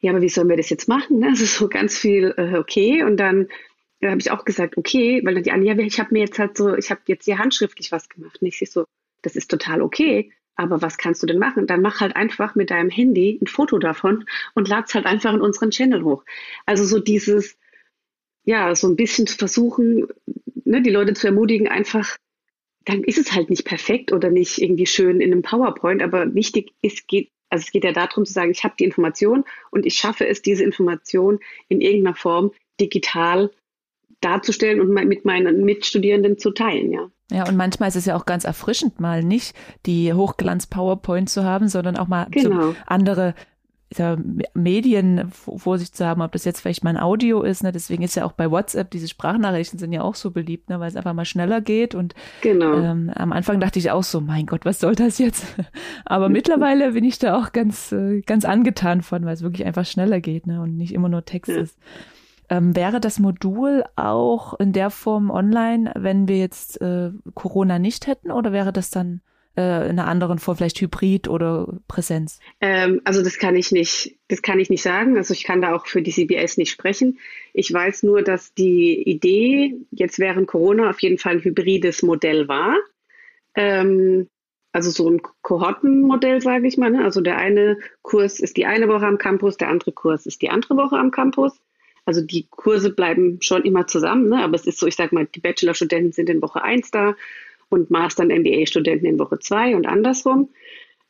ja, 0.00 0.12
aber 0.12 0.22
wie 0.22 0.28
sollen 0.28 0.48
wir 0.48 0.56
das 0.56 0.70
jetzt 0.70 0.88
machen? 0.88 1.18
Ne? 1.18 1.28
Also 1.28 1.44
so 1.44 1.68
ganz 1.68 1.96
viel, 1.96 2.34
äh, 2.36 2.56
okay. 2.56 3.02
Und 3.02 3.18
dann 3.18 3.48
ja, 4.00 4.10
habe 4.10 4.20
ich 4.20 4.30
auch 4.30 4.44
gesagt, 4.44 4.76
okay, 4.78 5.20
weil 5.24 5.34
dann 5.34 5.42
die 5.42 5.52
Anja, 5.52 5.76
ich 5.78 6.00
habe 6.00 6.12
mir 6.12 6.20
jetzt 6.20 6.38
halt 6.38 6.56
so, 6.56 6.74
ich 6.74 6.90
habe 6.90 7.02
jetzt 7.06 7.26
hier 7.26 7.38
handschriftlich 7.38 7.92
was 7.92 8.08
gemacht. 8.08 8.38
Und 8.40 8.48
ich 8.48 8.58
so, 8.70 8.86
das 9.22 9.36
ist 9.36 9.50
total 9.50 9.82
okay. 9.82 10.32
Aber 10.56 10.82
was 10.82 10.98
kannst 10.98 11.22
du 11.22 11.26
denn 11.26 11.38
machen? 11.38 11.66
Dann 11.66 11.82
mach 11.82 12.00
halt 12.00 12.16
einfach 12.16 12.54
mit 12.54 12.70
deinem 12.70 12.90
Handy 12.90 13.38
ein 13.40 13.46
Foto 13.46 13.78
davon 13.78 14.24
und 14.54 14.68
lad's 14.68 14.94
halt 14.94 15.06
einfach 15.06 15.32
in 15.34 15.40
unseren 15.40 15.70
Channel 15.70 16.02
hoch. 16.02 16.24
Also 16.66 16.84
so 16.84 16.98
dieses, 16.98 17.56
ja, 18.44 18.74
so 18.74 18.88
ein 18.88 18.96
bisschen 18.96 19.26
zu 19.26 19.36
versuchen, 19.36 20.08
ne, 20.64 20.82
die 20.82 20.90
Leute 20.90 21.14
zu 21.14 21.26
ermutigen, 21.26 21.68
einfach, 21.68 22.16
dann 22.84 23.04
ist 23.04 23.18
es 23.18 23.32
halt 23.32 23.50
nicht 23.50 23.64
perfekt 23.64 24.12
oder 24.12 24.30
nicht 24.30 24.58
irgendwie 24.58 24.86
schön 24.86 25.20
in 25.20 25.32
einem 25.32 25.42
PowerPoint, 25.42 26.02
aber 26.02 26.34
wichtig 26.34 26.72
ist, 26.82 27.06
geht, 27.06 27.30
also 27.50 27.64
es 27.64 27.72
geht 27.72 27.84
ja 27.84 27.92
darum 27.92 28.24
zu 28.24 28.32
sagen, 28.32 28.50
ich 28.50 28.64
habe 28.64 28.74
die 28.78 28.84
Information 28.84 29.44
und 29.70 29.84
ich 29.84 29.94
schaffe 29.94 30.26
es, 30.26 30.40
diese 30.40 30.64
Information 30.64 31.40
in 31.68 31.80
irgendeiner 31.80 32.16
Form 32.16 32.52
digital 32.80 33.50
darzustellen 34.20 34.80
und 34.80 34.90
mit 34.92 35.24
meinen 35.24 35.64
Mitstudierenden 35.64 36.38
zu 36.38 36.50
teilen, 36.52 36.92
ja. 36.92 37.10
Ja, 37.32 37.48
und 37.48 37.56
manchmal 37.56 37.88
ist 37.88 37.96
es 37.96 38.06
ja 38.06 38.16
auch 38.16 38.26
ganz 38.26 38.44
erfrischend, 38.44 38.98
mal 38.98 39.22
nicht 39.22 39.54
die 39.86 40.12
Hochglanz-PowerPoint 40.12 41.30
zu 41.30 41.44
haben, 41.44 41.68
sondern 41.68 41.96
auch 41.96 42.08
mal 42.08 42.26
genau. 42.30 42.72
so 42.72 42.76
andere 42.86 43.34
Medien 44.54 45.30
vor 45.32 45.78
sich 45.78 45.92
zu 45.92 46.06
haben, 46.06 46.22
ob 46.22 46.30
das 46.30 46.44
jetzt 46.44 46.60
vielleicht 46.60 46.84
mal 46.84 46.90
ein 46.90 47.02
Audio 47.02 47.42
ist. 47.42 47.64
Ne? 47.64 47.72
Deswegen 47.72 48.04
ist 48.04 48.14
ja 48.14 48.24
auch 48.24 48.32
bei 48.32 48.48
WhatsApp, 48.48 48.90
diese 48.90 49.08
Sprachnachrichten 49.08 49.80
sind 49.80 49.92
ja 49.92 50.02
auch 50.02 50.14
so 50.14 50.30
beliebt, 50.30 50.70
ne? 50.70 50.78
weil 50.78 50.88
es 50.88 50.96
einfach 50.96 51.12
mal 51.12 51.24
schneller 51.24 51.60
geht. 51.60 51.96
Und 51.96 52.14
genau. 52.40 52.74
ähm, 52.74 53.10
am 53.12 53.32
Anfang 53.32 53.58
dachte 53.58 53.80
ich 53.80 53.90
auch 53.90 54.04
so, 54.04 54.20
mein 54.20 54.46
Gott, 54.46 54.64
was 54.64 54.78
soll 54.78 54.94
das 54.94 55.18
jetzt? 55.18 55.44
Aber 56.04 56.28
mittlerweile 56.28 56.92
bin 56.92 57.02
ich 57.02 57.18
da 57.18 57.36
auch 57.36 57.50
ganz, 57.50 57.90
äh, 57.90 58.20
ganz 58.20 58.44
angetan 58.44 59.02
von, 59.02 59.24
weil 59.24 59.34
es 59.34 59.42
wirklich 59.42 59.66
einfach 59.66 59.86
schneller 59.86 60.20
geht 60.20 60.46
ne? 60.46 60.60
und 60.60 60.76
nicht 60.76 60.94
immer 60.94 61.08
nur 61.08 61.24
Text 61.24 61.50
ja. 61.50 61.60
ist. 61.60 61.76
Ähm, 62.48 62.76
wäre 62.76 63.00
das 63.00 63.18
Modul 63.18 63.84
auch 63.96 64.54
in 64.60 64.72
der 64.72 64.90
Form 64.90 65.30
online, 65.30 65.92
wenn 65.96 66.28
wir 66.28 66.38
jetzt 66.38 66.80
äh, 66.80 67.10
Corona 67.34 67.80
nicht 67.80 68.06
hätten, 68.06 68.30
oder 68.30 68.52
wäre 68.52 68.72
das 68.72 68.90
dann 68.90 69.20
äh, 69.60 69.84
in 69.84 69.98
einer 69.98 70.08
anderen 70.08 70.38
Form, 70.38 70.56
vielleicht 70.56 70.80
Hybrid 70.80 71.28
oder 71.28 71.68
Präsenz? 71.88 72.40
Ähm, 72.60 73.00
also 73.04 73.22
das 73.22 73.38
kann 73.38 73.56
ich 73.56 73.72
nicht, 73.72 74.16
das 74.28 74.42
kann 74.42 74.58
ich 74.58 74.70
nicht 74.70 74.82
sagen. 74.82 75.16
Also 75.16 75.34
ich 75.34 75.44
kann 75.44 75.60
da 75.60 75.74
auch 75.74 75.86
für 75.86 76.02
die 76.02 76.12
CBS 76.12 76.56
nicht 76.56 76.70
sprechen. 76.70 77.18
Ich 77.52 77.72
weiß 77.72 78.02
nur, 78.02 78.22
dass 78.22 78.54
die 78.54 79.02
Idee 79.02 79.74
jetzt 79.90 80.18
während 80.18 80.46
Corona 80.46 80.90
auf 80.90 81.00
jeden 81.00 81.18
Fall 81.18 81.34
ein 81.34 81.44
hybrides 81.44 82.02
Modell 82.02 82.48
war. 82.48 82.76
Ähm, 83.54 84.28
also 84.72 84.90
so 84.90 85.10
ein 85.10 85.20
Kohortenmodell, 85.42 86.40
sage 86.40 86.66
ich 86.66 86.76
mal. 86.76 86.90
Ne? 86.90 87.04
Also 87.04 87.20
der 87.20 87.38
eine 87.38 87.78
Kurs 88.02 88.40
ist 88.40 88.56
die 88.56 88.66
eine 88.66 88.88
Woche 88.88 89.06
am 89.06 89.18
Campus, 89.18 89.56
der 89.56 89.68
andere 89.68 89.92
Kurs 89.92 90.26
ist 90.26 90.42
die 90.42 90.50
andere 90.50 90.76
Woche 90.76 90.96
am 90.96 91.10
Campus. 91.10 91.60
Also 92.06 92.22
die 92.22 92.46
Kurse 92.50 92.90
bleiben 92.90 93.38
schon 93.42 93.62
immer 93.62 93.86
zusammen, 93.86 94.28
ne? 94.28 94.42
aber 94.42 94.54
es 94.54 94.66
ist 94.66 94.78
so, 94.78 94.86
ich 94.86 94.96
sage 94.96 95.14
mal, 95.14 95.26
die 95.26 95.40
Bachelorstudenten 95.40 96.12
sind 96.12 96.30
in 96.30 96.42
Woche 96.42 96.62
1 96.62 96.90
da 96.90 97.14
und 97.70 97.90
Master- 97.90 98.24
und 98.24 98.30
MBA-Studenten 98.30 99.06
in 99.06 99.18
Woche 99.18 99.38
zwei 99.38 99.74
und 99.74 99.86
andersrum. 99.86 100.50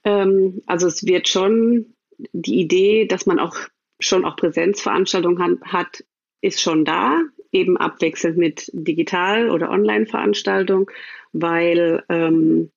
Ähm, 0.04 0.62
also 0.66 0.86
es 0.86 1.04
wird 1.04 1.28
schon 1.28 1.94
die 2.32 2.60
Idee, 2.60 3.06
dass 3.06 3.26
man 3.26 3.38
auch 3.38 3.56
schon 3.98 4.24
auch 4.24 4.36
Präsenzveranstaltungen 4.36 5.60
hat, 5.62 6.04
ist 6.40 6.60
schon 6.60 6.84
da, 6.84 7.22
eben 7.52 7.76
abwechselnd 7.76 8.38
mit 8.38 8.70
Digital- 8.72 9.50
oder 9.50 9.70
Online-Veranstaltungen, 9.70 10.86
weil 11.32 12.04
ähm, 12.08 12.70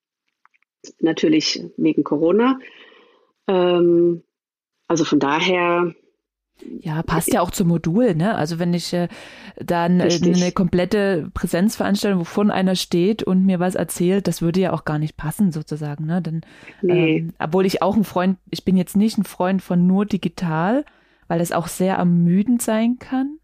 natürlich 1.00 1.64
wegen 1.76 2.04
Corona. 2.04 2.58
Ähm, 3.48 4.22
also 4.88 5.04
von 5.04 5.18
daher 5.18 5.94
ja, 6.80 7.02
passt 7.02 7.32
ja 7.32 7.40
auch 7.40 7.50
zum 7.50 7.68
Modul, 7.68 8.14
ne? 8.14 8.34
Also 8.34 8.58
wenn 8.58 8.74
ich 8.74 8.92
äh, 8.92 9.08
dann 9.56 10.00
äh, 10.00 10.18
eine 10.22 10.52
komplette 10.52 11.30
Präsenzveranstaltung, 11.34 12.20
wovon 12.20 12.50
einer 12.50 12.76
steht 12.76 13.22
und 13.22 13.44
mir 13.44 13.58
was 13.58 13.74
erzählt, 13.74 14.28
das 14.28 14.40
würde 14.40 14.60
ja 14.60 14.72
auch 14.72 14.84
gar 14.84 14.98
nicht 14.98 15.16
passen 15.16 15.52
sozusagen, 15.52 16.06
ne? 16.06 16.22
Denn, 16.22 16.42
nee. 16.80 17.18
ähm, 17.18 17.32
obwohl 17.38 17.66
ich 17.66 17.82
auch 17.82 17.96
ein 17.96 18.04
Freund, 18.04 18.38
ich 18.50 18.64
bin 18.64 18.76
jetzt 18.76 18.96
nicht 18.96 19.18
ein 19.18 19.24
Freund 19.24 19.62
von 19.62 19.86
nur 19.86 20.06
digital, 20.06 20.84
weil 21.26 21.40
es 21.40 21.52
auch 21.52 21.66
sehr 21.66 21.96
ermüdend 21.96 22.62
sein 22.62 22.98
kann. 22.98 23.38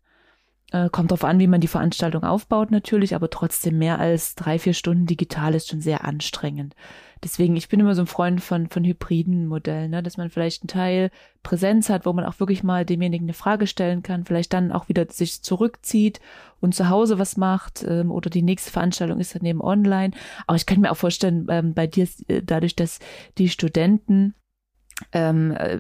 Äh, 0.73 0.89
kommt 0.89 1.11
darauf 1.11 1.25
an, 1.25 1.41
wie 1.41 1.49
man 1.49 1.61
die 1.61 1.67
Veranstaltung 1.67 2.23
aufbaut 2.23 2.71
natürlich, 2.71 3.17
aber 3.17 3.29
trotzdem 3.29 3.79
mehr 3.79 3.99
als 3.99 4.37
drei, 4.37 4.59
vier 4.59 4.75
Stunden 4.75 5.07
digital 5.07 5.55
ist 5.55 5.69
schon 5.69 5.81
sehr 5.81 6.05
anstrengend. 6.05 6.77
Deswegen, 7.23 7.55
ich 7.57 7.69
bin 7.69 7.81
immer 7.81 7.95
so 7.95 8.03
ein 8.03 8.07
Freund 8.07 8.41
von, 8.43 8.69
von 8.69 8.83
hybriden 8.83 9.47
Modellen, 9.47 9.91
ne? 9.91 10.03
dass 10.03 10.17
man 10.17 10.31
vielleicht 10.31 10.63
einen 10.63 10.69
Teil 10.69 11.11
Präsenz 11.43 11.91
hat, 11.91 12.07
wo 12.07 12.13
man 12.13 12.25
auch 12.25 12.41
wirklich 12.41 12.63
mal 12.63 12.87
demjenigen 12.87 13.27
eine 13.27 13.35
Frage 13.35 13.67
stellen 13.67 14.03
kann, 14.03 14.25
vielleicht 14.25 14.53
dann 14.53 14.73
auch 14.73 14.89
wieder 14.89 15.07
sich 15.11 15.43
zurückzieht 15.43 16.21
und 16.61 16.75
zu 16.75 16.89
Hause 16.89 17.19
was 17.19 17.37
macht 17.37 17.85
ähm, 17.87 18.11
oder 18.11 18.31
die 18.31 18.43
nächste 18.43 18.71
Veranstaltung 18.71 19.21
ist 19.21 19.35
dann 19.35 19.45
eben 19.45 19.61
online. 19.61 20.15
Aber 20.47 20.57
ich 20.57 20.65
kann 20.65 20.81
mir 20.81 20.91
auch 20.91 20.97
vorstellen, 20.97 21.47
ähm, 21.51 21.75
bei 21.75 21.87
dir, 21.87 22.09
äh, 22.29 22.43
dadurch, 22.43 22.75
dass 22.75 23.01
die 23.37 23.51
Studenten 23.51 24.35
ähm, 25.13 25.53
äh, 25.53 25.79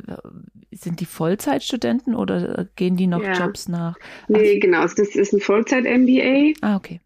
sind 0.70 1.00
die 1.00 1.06
Vollzeitstudenten 1.06 2.14
oder 2.14 2.68
gehen 2.76 2.97
die 2.97 3.06
noch 3.06 3.23
ja. 3.23 3.32
Jobs 3.32 3.68
nach? 3.68 3.97
Nee, 4.28 4.38
also, 4.38 4.61
genau. 4.61 4.82
Das 4.82 4.99
ist 4.99 5.32
ein 5.32 5.40
Vollzeit-MBA. 5.40 6.54
Ah, 6.61 6.76
okay. 6.76 7.00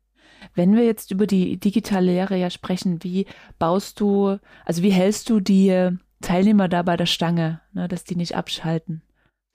Wenn 0.55 0.75
wir 0.75 0.85
jetzt 0.85 1.11
über 1.11 1.27
die 1.27 1.57
digitale 1.59 2.13
Lehre 2.13 2.37
ja 2.37 2.51
sprechen, 2.51 3.03
wie 3.03 3.27
baust 3.59 4.01
du, 4.01 4.39
also 4.65 4.83
wie 4.83 4.91
hältst 4.91 5.31
du 5.31 5.41
die 5.41 5.91
Teilnehmer 6.21 6.69
da 6.69 6.83
bei 6.83 6.97
der 6.97 7.07
Stange, 7.07 7.61
ne, 7.73 7.89
dass 7.89 8.05
die 8.05 8.17
nicht 8.17 8.35
abschalten? 8.35 9.03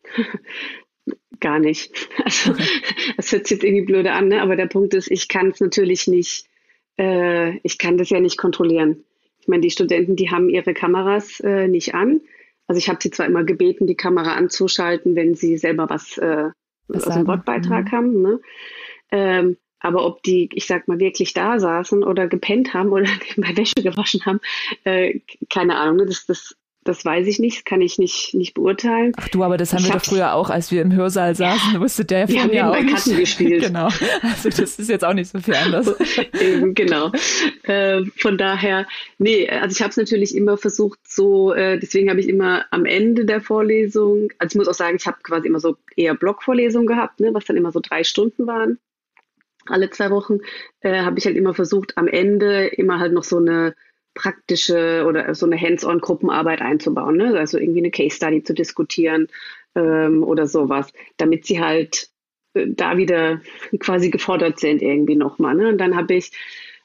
Gar 1.39 1.59
nicht. 1.59 2.09
Also 2.23 2.53
das 3.17 3.31
hört 3.31 3.47
sich 3.47 3.57
jetzt 3.57 3.63
irgendwie 3.63 3.85
blöde 3.85 4.11
an, 4.11 4.27
ne? 4.27 4.41
aber 4.41 4.55
der 4.55 4.67
Punkt 4.67 4.93
ist, 4.93 5.09
ich 5.09 5.27
kann 5.27 5.49
es 5.49 5.59
natürlich 5.59 6.07
nicht, 6.07 6.45
äh, 6.97 7.57
ich 7.59 7.77
kann 7.77 7.97
das 7.97 8.09
ja 8.09 8.19
nicht 8.19 8.37
kontrollieren. 8.37 9.03
Ich 9.39 9.47
meine, 9.47 9.61
die 9.61 9.71
Studenten, 9.71 10.15
die 10.15 10.29
haben 10.29 10.49
ihre 10.49 10.73
Kameras 10.73 11.39
äh, 11.39 11.67
nicht 11.67 11.95
an. 11.95 12.21
Also 12.67 12.77
ich 12.77 12.89
habe 12.89 12.99
sie 13.01 13.09
zwar 13.09 13.25
immer 13.25 13.43
gebeten, 13.43 13.87
die 13.87 13.95
Kamera 13.95 14.33
anzuschalten, 14.33 15.15
wenn 15.15 15.33
sie 15.33 15.57
selber 15.57 15.89
was, 15.89 16.17
äh, 16.17 16.49
was 16.87 17.07
aus 17.07 17.15
dem 17.15 17.25
Wortbeitrag 17.25 17.85
mhm. 17.85 17.91
haben. 17.91 18.21
Ne? 18.21 18.39
Ähm, 19.11 19.57
aber 19.79 20.05
ob 20.05 20.23
die, 20.23 20.49
ich 20.53 20.65
sag 20.65 20.87
mal, 20.87 20.99
wirklich 20.99 21.33
da 21.33 21.59
saßen 21.59 22.03
oder 22.03 22.27
gepennt 22.27 22.73
haben 22.73 22.91
oder 22.91 23.09
bei 23.37 23.55
Wäsche 23.55 23.75
gewaschen 23.75 24.25
haben, 24.25 24.39
äh, 24.83 25.19
keine 25.49 25.77
Ahnung. 25.77 25.97
Ne? 25.97 26.05
Das, 26.05 26.25
das 26.25 26.55
das 26.89 27.03
weiß 27.03 27.27
ich 27.27 27.39
nicht, 27.39 27.65
kann 27.65 27.81
ich 27.81 27.99
nicht, 27.99 28.33
nicht 28.33 28.53
beurteilen. 28.53 29.11
Ach 29.17 29.27
du, 29.27 29.43
aber 29.43 29.57
das 29.57 29.73
haben 29.73 29.81
ich 29.81 29.89
wir 29.89 29.93
doch 29.93 30.03
früher 30.03 30.33
auch, 30.33 30.49
als 30.49 30.71
wir 30.71 30.81
im 30.81 30.93
Hörsaal 30.93 31.35
saßen, 31.35 31.73
ja, 31.73 31.79
wusste 31.79 32.05
der 32.05 32.27
von 32.27 32.51
ja 32.51 32.71
auch 32.71 32.81
nicht. 32.81 33.05
gespielt. 33.05 33.63
genau. 33.67 33.89
Also 34.21 34.49
das 34.49 34.79
ist 34.79 34.89
jetzt 34.89 35.03
auch 35.03 35.13
nicht 35.13 35.29
so 35.29 35.39
viel 35.39 35.55
anders. 35.55 35.93
Eben, 36.41 36.73
genau. 36.73 37.11
Äh, 37.63 38.05
von 38.17 38.37
daher, 38.37 38.87
nee, 39.17 39.47
also 39.49 39.75
ich 39.75 39.81
habe 39.81 39.91
es 39.91 39.97
natürlich 39.97 40.35
immer 40.35 40.57
versucht, 40.57 40.99
so, 41.05 41.53
äh, 41.53 41.77
deswegen 41.77 42.09
habe 42.09 42.21
ich 42.21 42.29
immer 42.29 42.65
am 42.71 42.85
Ende 42.85 43.25
der 43.25 43.41
Vorlesung, 43.41 44.29
also 44.39 44.53
ich 44.53 44.57
muss 44.57 44.67
auch 44.67 44.73
sagen, 44.73 44.95
ich 44.95 45.05
habe 45.05 45.17
quasi 45.21 45.47
immer 45.47 45.59
so 45.59 45.75
eher 45.95 46.15
Blockvorlesungen 46.15 46.87
gehabt, 46.87 47.19
ne, 47.19 47.33
was 47.33 47.45
dann 47.45 47.57
immer 47.57 47.71
so 47.71 47.81
drei 47.81 48.03
Stunden 48.03 48.47
waren. 48.47 48.79
Alle 49.71 49.89
zwei 49.89 50.09
Wochen 50.11 50.39
äh, 50.81 51.01
habe 51.01 51.19
ich 51.19 51.25
halt 51.25 51.37
immer 51.37 51.53
versucht, 51.53 51.97
am 51.97 52.07
Ende 52.07 52.67
immer 52.67 52.99
halt 52.99 53.13
noch 53.13 53.23
so 53.23 53.37
eine 53.37 53.75
praktische 54.13 55.05
oder 55.07 55.33
so 55.35 55.45
eine 55.45 55.59
Hands-on-Gruppenarbeit 55.59 56.61
einzubauen. 56.61 57.17
Ne? 57.17 57.37
Also 57.37 57.57
irgendwie 57.57 57.79
eine 57.79 57.91
Case-Study 57.91 58.43
zu 58.43 58.53
diskutieren, 58.53 59.27
ähm, 59.75 60.23
oder 60.23 60.47
sowas, 60.47 60.91
damit 61.17 61.45
sie 61.45 61.59
halt 61.59 62.09
äh, 62.53 62.67
da 62.67 62.97
wieder 62.97 63.41
quasi 63.79 64.09
gefordert 64.09 64.59
sind 64.59 64.81
irgendwie 64.81 65.15
nochmal. 65.15 65.55
Ne? 65.55 65.69
Und 65.69 65.77
dann 65.77 65.95
habe 65.95 66.15
ich, 66.15 66.31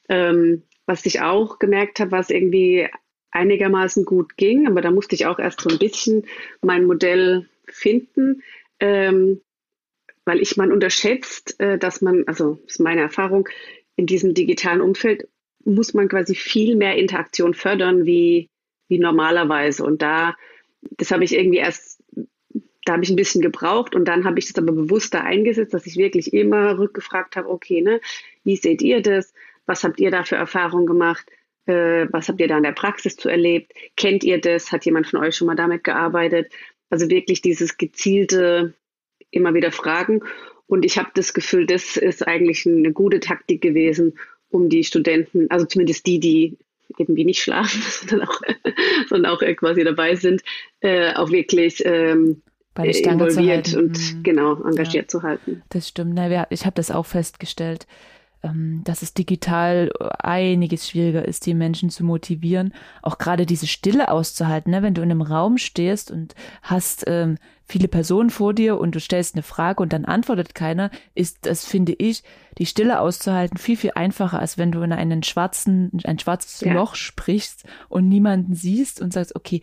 ähm, 0.09 0.63
was 0.85 1.05
ich 1.05 1.21
auch 1.21 1.59
gemerkt 1.59 1.99
habe, 1.99 2.11
was 2.11 2.29
irgendwie 2.29 2.87
einigermaßen 3.31 4.05
gut 4.05 4.37
ging, 4.37 4.67
aber 4.67 4.81
da 4.81 4.91
musste 4.91 5.15
ich 5.15 5.25
auch 5.25 5.39
erst 5.39 5.61
so 5.61 5.69
ein 5.69 5.79
bisschen 5.79 6.25
mein 6.61 6.85
Modell 6.85 7.49
finden, 7.65 8.43
ähm, 8.79 9.41
weil 10.25 10.41
ich 10.41 10.57
man 10.57 10.71
unterschätzt, 10.71 11.59
äh, 11.59 11.77
dass 11.77 12.01
man, 12.01 12.23
also 12.27 12.59
ist 12.65 12.79
meine 12.79 13.01
Erfahrung, 13.01 13.47
in 13.95 14.07
diesem 14.07 14.33
digitalen 14.33 14.81
Umfeld 14.81 15.27
muss 15.63 15.93
man 15.93 16.09
quasi 16.09 16.35
viel 16.35 16.75
mehr 16.75 16.97
Interaktion 16.97 17.53
fördern 17.53 18.05
wie, 18.05 18.49
wie 18.87 18.99
normalerweise. 18.99 19.83
Und 19.83 20.01
da, 20.01 20.35
das 20.81 21.11
habe 21.11 21.23
ich 21.23 21.33
irgendwie 21.33 21.57
erst, 21.57 22.03
da 22.85 22.93
habe 22.93 23.03
ich 23.03 23.09
ein 23.09 23.15
bisschen 23.15 23.41
gebraucht 23.41 23.95
und 23.95 24.05
dann 24.07 24.25
habe 24.25 24.37
ich 24.37 24.47
das 24.47 24.61
aber 24.61 24.73
bewusster 24.73 25.23
eingesetzt, 25.23 25.73
dass 25.73 25.87
ich 25.87 25.97
wirklich 25.97 26.33
immer 26.33 26.77
rückgefragt 26.77 27.35
habe, 27.35 27.49
okay, 27.49 27.81
ne, 27.81 27.99
wie 28.43 28.57
seht 28.57 28.81
ihr 28.81 29.01
das? 29.01 29.33
Was 29.65 29.83
habt 29.83 29.99
ihr 29.99 30.11
da 30.11 30.23
für 30.23 30.35
Erfahrungen 30.35 30.85
gemacht? 30.85 31.25
Äh, 31.65 32.07
was 32.11 32.29
habt 32.29 32.39
ihr 32.39 32.47
da 32.47 32.57
in 32.57 32.63
der 32.63 32.73
Praxis 32.73 33.15
zu 33.15 33.29
erlebt? 33.29 33.73
Kennt 33.95 34.23
ihr 34.23 34.39
das? 34.39 34.71
Hat 34.71 34.85
jemand 34.85 35.07
von 35.07 35.19
euch 35.19 35.35
schon 35.35 35.47
mal 35.47 35.55
damit 35.55 35.83
gearbeitet? 35.83 36.51
Also 36.91 37.09
wirklich 37.09 37.41
dieses 37.41 37.77
gezielte 37.77 38.75
immer 39.31 39.53
wieder 39.53 39.71
fragen. 39.71 40.21
Und 40.67 40.85
ich 40.85 40.97
habe 40.97 41.09
das 41.13 41.33
Gefühl, 41.33 41.65
das 41.65 41.97
ist 41.97 42.27
eigentlich 42.27 42.65
eine 42.65 42.91
gute 42.91 43.19
Taktik 43.19 43.61
gewesen, 43.61 44.17
um 44.49 44.69
die 44.69 44.83
Studenten, 44.83 45.49
also 45.49 45.65
zumindest 45.65 46.05
die, 46.07 46.19
die 46.19 46.57
irgendwie 46.97 47.25
nicht 47.25 47.41
schlafen, 47.41 47.81
sondern 48.07 48.27
auch, 48.27 48.41
sondern 49.09 49.31
auch 49.31 49.39
quasi 49.57 49.83
dabei 49.83 50.15
sind, 50.15 50.41
äh, 50.79 51.13
auch 51.13 51.31
wirklich 51.31 51.83
ähm, 51.85 52.41
involviert 52.77 53.75
und 53.75 53.97
mhm. 53.97 54.23
genau 54.23 54.63
engagiert 54.63 55.05
ja, 55.05 55.07
zu 55.07 55.23
halten. 55.23 55.63
Das 55.69 55.87
stimmt. 55.87 56.19
Ich 56.49 56.65
habe 56.65 56.75
das 56.75 56.91
auch 56.91 57.05
festgestellt 57.05 57.87
ähm, 58.45 58.81
dass 58.83 59.01
es 59.01 59.13
digital 59.13 59.91
einiges 60.19 60.89
schwieriger 60.89 61.25
ist, 61.25 61.45
die 61.45 61.53
Menschen 61.53 61.89
zu 61.89 62.03
motivieren, 62.03 62.73
auch 63.01 63.17
gerade 63.17 63.45
diese 63.45 63.67
Stille 63.67 64.09
auszuhalten. 64.11 64.71
Ne? 64.71 64.83
Wenn 64.83 64.93
du 64.93 65.01
in 65.01 65.11
einem 65.11 65.21
Raum 65.21 65.57
stehst 65.57 66.11
und 66.11 66.35
hast 66.61 67.05
ähm, 67.07 67.37
viele 67.65 67.87
Personen 67.87 68.29
vor 68.29 68.53
dir 68.53 68.79
und 68.79 68.93
du 68.93 68.99
stellst 68.99 69.35
eine 69.35 69.43
Frage 69.43 69.81
und 69.81 69.91
dann 69.91 70.05
antwortet 70.05 70.53
keiner, 70.55 70.91
ist 71.15 71.45
das, 71.45 71.65
finde 71.65 71.93
ich, 71.93 72.23
die 72.57 72.65
Stille 72.65 72.99
auszuhalten 72.99 73.57
viel, 73.57 73.75
viel 73.75 73.91
einfacher, 73.95 74.39
als 74.39 74.57
wenn 74.57 74.71
du 74.71 74.81
in 74.81 74.93
einen 74.93 75.23
schwarzen, 75.23 75.91
ein 76.03 76.19
schwarzes 76.19 76.61
ja. 76.61 76.73
Loch 76.73 76.95
sprichst 76.95 77.65
und 77.89 78.07
niemanden 78.07 78.53
siehst 78.53 79.01
und 79.01 79.11
sagst, 79.13 79.35
okay, 79.35 79.61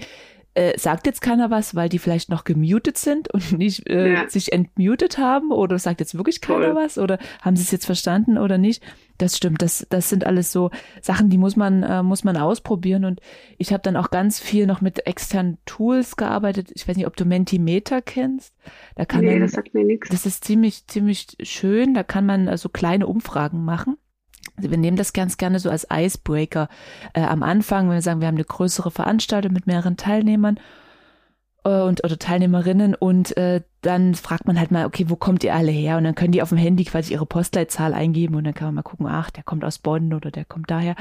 äh, 0.54 0.78
sagt 0.78 1.06
jetzt 1.06 1.22
keiner 1.22 1.50
was, 1.50 1.74
weil 1.74 1.88
die 1.88 1.98
vielleicht 1.98 2.28
noch 2.28 2.44
gemutet 2.44 2.98
sind 2.98 3.32
und 3.32 3.52
nicht 3.52 3.88
äh, 3.88 4.12
ja. 4.12 4.28
sich 4.28 4.52
entmutet 4.52 5.18
haben 5.18 5.50
oder 5.50 5.78
sagt 5.78 6.00
jetzt 6.00 6.16
wirklich 6.16 6.40
keiner 6.40 6.72
Voll. 6.72 6.74
was 6.74 6.98
oder 6.98 7.18
haben 7.40 7.56
sie 7.56 7.62
es 7.62 7.70
jetzt 7.70 7.86
verstanden 7.86 8.38
oder 8.38 8.58
nicht? 8.58 8.82
Das 9.18 9.36
stimmt, 9.36 9.62
das, 9.62 9.86
das 9.88 10.08
sind 10.08 10.26
alles 10.26 10.52
so 10.52 10.70
Sachen, 11.00 11.30
die 11.30 11.38
muss 11.38 11.56
man, 11.56 11.82
äh, 11.82 12.02
muss 12.02 12.24
man 12.24 12.36
ausprobieren 12.36 13.04
und 13.04 13.20
ich 13.56 13.72
habe 13.72 13.82
dann 13.82 13.96
auch 13.96 14.10
ganz 14.10 14.40
viel 14.40 14.66
noch 14.66 14.80
mit 14.80 15.06
externen 15.06 15.58
Tools 15.64 16.16
gearbeitet. 16.16 16.70
Ich 16.74 16.86
weiß 16.86 16.96
nicht, 16.96 17.06
ob 17.06 17.16
du 17.16 17.24
Mentimeter 17.24 18.02
kennst. 18.02 18.54
Da 18.96 19.04
kann 19.04 19.24
nee, 19.24 19.32
man, 19.32 19.40
das 19.42 19.52
sagt 19.52 19.74
mir 19.74 19.84
nichts. 19.84 20.08
Das 20.08 20.26
ist 20.26 20.44
ziemlich, 20.44 20.86
ziemlich 20.86 21.36
schön. 21.42 21.94
Da 21.94 22.02
kann 22.02 22.26
man 22.26 22.48
also 22.48 22.68
kleine 22.68 23.06
Umfragen 23.06 23.64
machen. 23.64 23.96
Wir 24.56 24.76
nehmen 24.76 24.96
das 24.96 25.12
ganz 25.12 25.36
gerne 25.36 25.58
so 25.58 25.70
als 25.70 25.86
Icebreaker 25.90 26.68
äh, 27.14 27.22
am 27.22 27.42
Anfang, 27.42 27.88
wenn 27.88 27.96
wir 27.96 28.02
sagen, 28.02 28.20
wir 28.20 28.28
haben 28.28 28.36
eine 28.36 28.44
größere 28.44 28.90
Veranstaltung 28.90 29.52
mit 29.52 29.66
mehreren 29.66 29.96
Teilnehmern 29.96 30.58
äh, 31.64 31.80
und 31.80 32.04
oder 32.04 32.18
Teilnehmerinnen 32.18 32.94
und 32.94 33.36
äh, 33.36 33.62
dann 33.80 34.14
fragt 34.14 34.46
man 34.46 34.58
halt 34.58 34.70
mal, 34.70 34.86
okay, 34.86 35.06
wo 35.08 35.16
kommt 35.16 35.42
ihr 35.42 35.54
alle 35.54 35.72
her? 35.72 35.96
Und 35.96 36.04
dann 36.04 36.14
können 36.14 36.32
die 36.32 36.42
auf 36.42 36.50
dem 36.50 36.58
Handy 36.58 36.84
quasi 36.84 37.12
ihre 37.12 37.26
Postleitzahl 37.26 37.94
eingeben 37.94 38.36
und 38.36 38.44
dann 38.44 38.54
kann 38.54 38.68
man 38.68 38.76
mal 38.76 38.82
gucken, 38.82 39.06
ach, 39.06 39.30
der 39.30 39.42
kommt 39.42 39.64
aus 39.64 39.78
Bonn 39.78 40.14
oder 40.14 40.30
der 40.30 40.44
kommt 40.44 40.70
daher. 40.70 40.94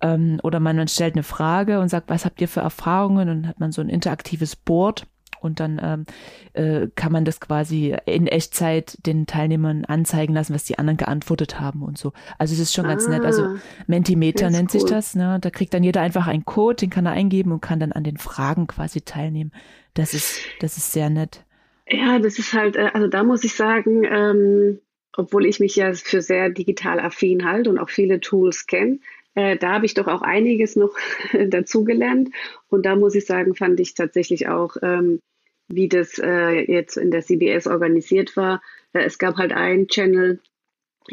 Ähm, 0.00 0.38
oder 0.42 0.60
man, 0.60 0.76
man 0.76 0.88
stellt 0.88 1.14
eine 1.14 1.22
Frage 1.22 1.80
und 1.80 1.88
sagt, 1.88 2.10
was 2.10 2.24
habt 2.24 2.40
ihr 2.40 2.48
für 2.48 2.60
Erfahrungen? 2.60 3.28
Und 3.28 3.42
dann 3.42 3.48
hat 3.48 3.60
man 3.60 3.72
so 3.72 3.80
ein 3.80 3.88
interaktives 3.88 4.56
Board 4.56 5.06
und 5.40 5.60
dann 5.60 5.80
ähm, 5.82 6.06
äh, 6.52 6.88
kann 6.94 7.12
man 7.12 7.24
das 7.24 7.40
quasi 7.40 7.96
in 8.06 8.26
Echtzeit 8.26 8.98
den 9.06 9.26
Teilnehmern 9.26 9.84
anzeigen 9.84 10.34
lassen, 10.34 10.54
was 10.54 10.64
die 10.64 10.78
anderen 10.78 10.96
geantwortet 10.96 11.60
haben 11.60 11.82
und 11.82 11.98
so. 11.98 12.12
Also 12.38 12.54
es 12.54 12.60
ist 12.60 12.74
schon 12.74 12.86
ganz 12.86 13.06
ah, 13.06 13.10
nett. 13.10 13.24
Also 13.24 13.42
ah, 13.42 13.56
Mentimeter 13.86 14.50
nennt 14.50 14.74
cool. 14.74 14.80
sich 14.80 14.88
das. 14.88 15.14
Ne? 15.14 15.38
Da 15.40 15.50
kriegt 15.50 15.74
dann 15.74 15.82
jeder 15.82 16.00
einfach 16.00 16.26
einen 16.26 16.44
Code, 16.44 16.76
den 16.76 16.90
kann 16.90 17.06
er 17.06 17.12
eingeben 17.12 17.52
und 17.52 17.60
kann 17.60 17.80
dann 17.80 17.92
an 17.92 18.04
den 18.04 18.16
Fragen 18.16 18.66
quasi 18.66 19.00
teilnehmen. 19.00 19.52
Das 19.94 20.14
ist, 20.14 20.40
das 20.60 20.76
ist 20.76 20.92
sehr 20.92 21.10
nett. 21.10 21.44
Ja, 21.88 22.18
das 22.18 22.38
ist 22.38 22.52
halt, 22.52 22.76
äh, 22.76 22.90
also 22.92 23.08
da 23.08 23.24
muss 23.24 23.44
ich 23.44 23.54
sagen, 23.54 24.04
ähm, 24.04 24.80
obwohl 25.16 25.46
ich 25.46 25.58
mich 25.58 25.74
ja 25.76 25.92
für 25.92 26.22
sehr 26.22 26.50
digital 26.50 27.00
affin 27.00 27.44
halte 27.44 27.70
und 27.70 27.78
auch 27.78 27.90
viele 27.90 28.20
Tools 28.20 28.66
kenne, 28.66 28.98
äh, 29.34 29.56
da 29.56 29.72
habe 29.74 29.86
ich 29.86 29.94
doch 29.94 30.06
auch 30.06 30.22
einiges 30.22 30.76
noch 30.76 30.94
dazugelernt. 31.48 32.30
Und 32.68 32.84
da 32.86 32.96
muss 32.96 33.14
ich 33.14 33.26
sagen, 33.26 33.54
fand 33.54 33.80
ich 33.80 33.94
tatsächlich 33.94 34.48
auch, 34.48 34.76
ähm, 34.82 35.20
wie 35.68 35.88
das 35.88 36.18
äh, 36.18 36.70
jetzt 36.70 36.96
in 36.96 37.10
der 37.10 37.22
CBS 37.22 37.66
organisiert 37.66 38.36
war. 38.36 38.62
Äh, 38.92 39.04
es 39.04 39.18
gab 39.18 39.36
halt 39.36 39.52
einen 39.52 39.88
Channel 39.88 40.40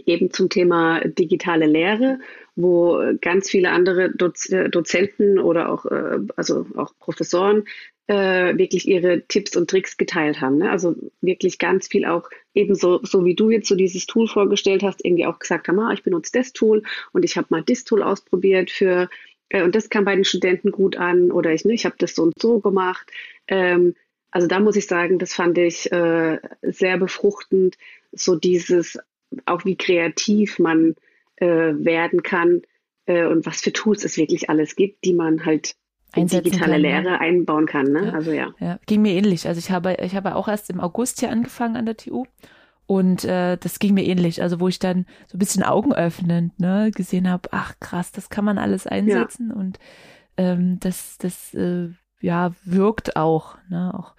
eben 0.06 0.32
zum 0.32 0.50
Thema 0.50 1.02
digitale 1.02 1.66
Lehre, 1.66 2.20
wo 2.56 3.02
ganz 3.22 3.50
viele 3.50 3.72
andere 3.72 4.12
Doz 4.12 4.50
äh, 4.50 4.70
Dozenten 4.70 5.40
oder 5.40 5.72
auch, 5.72 5.86
äh, 5.86 6.20
also 6.36 6.66
auch 6.76 6.94
Professoren 7.00 7.64
äh, 8.08 8.58
wirklich 8.58 8.88
ihre 8.88 9.26
Tipps 9.28 9.56
und 9.56 9.70
Tricks 9.70 9.98
geteilt 9.98 10.42
haben. 10.42 10.58
Ne? 10.58 10.70
Also 10.70 10.96
wirklich 11.22 11.58
ganz 11.58 11.88
viel 11.88 12.06
auch 12.06 12.30
ebenso, 12.54 13.00
so 13.04 13.26
wie 13.26 13.36
du 13.36 13.50
jetzt 13.50 13.68
so 13.68 13.76
dieses 13.76 14.06
Tool 14.06 14.28
vorgestellt 14.28 14.84
hast, 14.84 15.04
irgendwie 15.04 15.26
auch 15.26 15.40
gesagt 15.40 15.68
haben, 15.68 15.80
ah, 15.80 15.92
ich 15.92 16.04
benutze 16.04 16.32
das 16.34 16.54
Tool 16.54 16.84
und 17.14 17.26
ich 17.26 17.38
habe 17.38 17.48
mal 17.50 17.64
das 17.64 17.84
Tool 17.84 18.04
ausprobiert 18.04 18.70
für 18.70 19.10
äh, 19.50 19.64
und 19.64 19.76
das 19.76 19.90
kam 19.90 20.06
bei 20.06 20.16
den 20.16 20.26
Studenten 20.26 20.72
gut 20.72 20.98
an 20.98 21.32
oder 21.32 21.52
ich, 21.54 21.66
ne, 21.66 21.74
ich 21.74 21.86
habe 21.86 21.96
das 21.98 22.16
so 22.16 22.24
und 22.24 22.34
so 22.40 22.60
gemacht. 22.60 23.12
Ähm, 23.48 23.96
also 24.36 24.48
da 24.48 24.60
muss 24.60 24.76
ich 24.76 24.86
sagen, 24.86 25.18
das 25.18 25.34
fand 25.34 25.58
ich 25.58 25.90
äh, 25.94 26.40
sehr 26.62 26.98
befruchtend, 26.98 27.78
so 28.12 28.36
dieses, 28.36 29.00
auch 29.46 29.64
wie 29.64 29.78
kreativ 29.78 30.60
man 30.60 30.96
äh, 31.38 31.46
werden 31.48 32.22
kann 32.22 32.64
äh, 33.06 33.26
und 33.28 33.46
was 33.46 33.62
für 33.62 33.72
Tools 33.72 34.04
es 34.04 34.18
wirklich 34.18 34.50
alles 34.50 34.76
gibt, 34.76 35.06
die 35.06 35.14
man 35.14 35.46
halt 35.46 35.78
digitale 36.18 36.74
kann, 36.74 36.82
Lehre 36.82 37.06
ja. 37.12 37.18
einbauen 37.22 37.66
kann. 37.66 37.86
Ne? 37.86 38.08
Ja. 38.08 38.12
Also 38.12 38.34
ja. 38.34 38.54
ja. 38.60 38.78
Ging 38.88 39.04
mir 39.04 39.14
ähnlich. 39.14 39.48
Also 39.48 39.60
ich 39.60 39.72
habe, 39.72 39.96
ich 40.02 40.18
habe 40.18 40.36
auch 40.36 40.50
erst 40.50 40.70
im 40.70 40.82
August 40.82 41.22
hier 41.22 41.32
angefangen 41.32 41.78
an 41.78 41.86
der 41.86 41.96
TU. 41.96 42.26
Und 42.88 43.24
äh, 43.24 43.56
das 43.56 43.80
ging 43.80 43.94
mir 43.94 44.04
ähnlich, 44.04 44.42
also 44.42 44.60
wo 44.60 44.68
ich 44.68 44.80
dann 44.80 45.06
so 45.28 45.38
ein 45.38 45.40
bisschen 45.40 45.64
augenöffnend 45.64 46.60
ne, 46.60 46.92
gesehen 46.94 47.30
habe, 47.30 47.48
ach 47.52 47.76
krass, 47.80 48.12
das 48.12 48.30
kann 48.30 48.44
man 48.44 48.58
alles 48.58 48.86
einsetzen 48.86 49.52
ja. 49.52 49.56
und 49.56 49.80
ähm, 50.36 50.78
das, 50.82 51.18
das 51.18 51.54
äh, 51.54 51.88
ja 52.22 52.54
wirkt 52.64 53.16
auch, 53.16 53.58
ne, 53.70 53.94
auch 53.94 54.16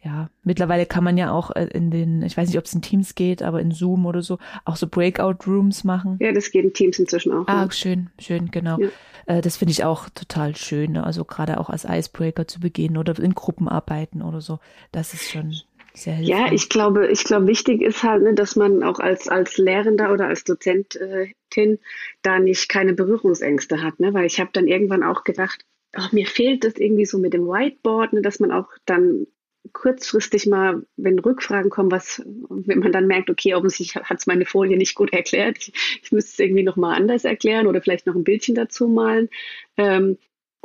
ja, 0.00 0.30
mittlerweile 0.44 0.86
kann 0.86 1.02
man 1.02 1.18
ja 1.18 1.32
auch 1.32 1.54
äh, 1.56 1.66
in 1.66 1.90
den, 1.90 2.22
ich 2.22 2.36
weiß 2.36 2.48
nicht, 2.48 2.58
ob 2.58 2.64
es 2.64 2.74
in 2.74 2.82
Teams 2.82 3.14
geht, 3.14 3.42
aber 3.42 3.60
in 3.60 3.72
Zoom 3.72 4.06
oder 4.06 4.22
so, 4.22 4.38
auch 4.64 4.76
so 4.76 4.86
Breakout-Rooms 4.86 5.82
machen. 5.84 6.16
Ja, 6.20 6.32
das 6.32 6.50
geht 6.50 6.64
in 6.64 6.72
Teams 6.72 6.98
inzwischen 6.98 7.32
auch. 7.32 7.48
Ah, 7.48 7.64
ja. 7.64 7.70
schön, 7.70 8.10
schön, 8.18 8.50
genau. 8.50 8.78
Ja. 8.78 8.88
Äh, 9.26 9.40
das 9.40 9.56
finde 9.56 9.72
ich 9.72 9.84
auch 9.84 10.08
total 10.10 10.54
schön, 10.54 10.92
ne? 10.92 11.04
also 11.04 11.24
gerade 11.24 11.58
auch 11.58 11.68
als 11.68 11.84
Icebreaker 11.84 12.46
zu 12.46 12.60
begehen 12.60 12.96
oder 12.96 13.18
in 13.18 13.34
Gruppen 13.34 13.68
arbeiten 13.68 14.22
oder 14.22 14.40
so. 14.40 14.60
Das 14.92 15.14
ist 15.14 15.30
schon 15.30 15.56
sehr 15.94 16.14
hilfreich. 16.14 16.38
Ja, 16.38 16.52
ich 16.52 16.68
glaube, 16.68 17.08
ich 17.08 17.24
glaube, 17.24 17.48
wichtig 17.48 17.82
ist 17.82 18.02
halt, 18.04 18.22
ne, 18.22 18.34
dass 18.34 18.54
man 18.54 18.84
auch 18.84 19.00
als, 19.00 19.28
als 19.28 19.58
Lehrender 19.58 20.12
oder 20.12 20.28
als 20.28 20.44
Dozentin 20.44 21.78
da 22.22 22.38
nicht 22.38 22.68
keine 22.68 22.92
Berührungsängste 22.92 23.82
hat, 23.82 23.98
ne? 23.98 24.14
weil 24.14 24.26
ich 24.26 24.38
habe 24.38 24.50
dann 24.52 24.68
irgendwann 24.68 25.02
auch 25.02 25.24
gedacht, 25.24 25.64
Oh, 25.96 26.08
mir 26.12 26.26
fehlt 26.26 26.64
das 26.64 26.76
irgendwie 26.76 27.06
so 27.06 27.18
mit 27.18 27.32
dem 27.32 27.46
Whiteboard, 27.46 28.12
ne, 28.12 28.22
dass 28.22 28.40
man 28.40 28.52
auch 28.52 28.68
dann 28.84 29.26
kurzfristig 29.72 30.46
mal, 30.46 30.86
wenn 30.96 31.18
Rückfragen 31.18 31.70
kommen, 31.70 31.90
was, 31.90 32.22
wenn 32.24 32.78
man 32.78 32.92
dann 32.92 33.06
merkt, 33.06 33.30
okay, 33.30 33.54
offensichtlich 33.54 33.96
hat 33.96 34.18
es 34.18 34.26
meine 34.26 34.46
Folie 34.46 34.76
nicht 34.76 34.94
gut 34.94 35.12
erklärt, 35.12 35.58
ich, 35.58 36.00
ich 36.02 36.12
müsste 36.12 36.30
es 36.30 36.38
irgendwie 36.38 36.62
nochmal 36.62 36.96
anders 36.96 37.24
erklären 37.24 37.66
oder 37.66 37.82
vielleicht 37.82 38.06
noch 38.06 38.14
ein 38.14 38.24
Bildchen 38.24 38.54
dazu 38.54 38.88
malen. 38.88 39.28
Ähm, 39.76 40.18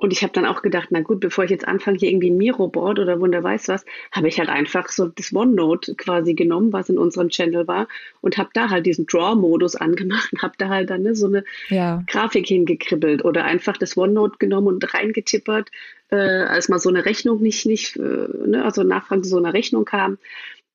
und 0.04 0.12
ich 0.12 0.22
habe 0.22 0.34
dann 0.34 0.46
auch 0.46 0.62
gedacht, 0.62 0.90
na 0.92 1.00
gut, 1.00 1.22
bevor 1.22 1.46
ich 1.46 1.50
jetzt 1.50 1.66
anfange, 1.66 1.98
hier 1.98 2.10
irgendwie 2.10 2.30
ein 2.30 2.36
Miro-Board 2.36 3.00
oder 3.00 3.22
Wunder 3.22 3.42
weiß 3.42 3.70
was, 3.70 3.86
habe 4.12 4.28
ich 4.28 4.38
halt 4.38 4.50
einfach 4.50 4.90
so 4.90 5.08
das 5.08 5.34
OneNote 5.34 5.96
quasi 5.96 6.34
genommen, 6.34 6.74
was 6.74 6.90
in 6.90 6.98
unserem 6.98 7.30
Channel 7.30 7.70
war, 7.70 7.88
und 8.20 8.38
habe 8.38 8.50
da 8.54 8.70
halt 8.70 8.86
diesen 8.86 9.06
Draw-Modus 9.06 9.78
angemacht 9.78 10.34
und 10.34 10.42
habe 10.42 10.56
da 10.58 10.68
halt 10.68 10.90
dann 10.90 11.04
ne, 11.04 11.16
so 11.16 11.28
eine 11.28 11.46
ja. 11.70 12.04
Grafik 12.08 12.48
hingekribbelt 12.48 13.24
oder 13.24 13.46
einfach 13.46 13.78
das 13.78 13.96
OneNote 13.96 14.40
genommen 14.40 14.68
und 14.68 14.94
reingetippert, 14.94 15.70
äh, 16.10 16.18
als 16.18 16.68
mal 16.68 16.80
so 16.80 16.90
eine 16.90 17.06
Rechnung 17.06 17.42
nicht, 17.42 17.66
nicht, 17.66 17.96
äh, 17.96 18.28
ne, 18.46 18.66
also 18.66 18.84
Nachfrage 18.84 19.22
zu 19.22 19.30
so 19.30 19.38
einer 19.38 19.54
Rechnung 19.54 19.86
kam. 19.86 20.18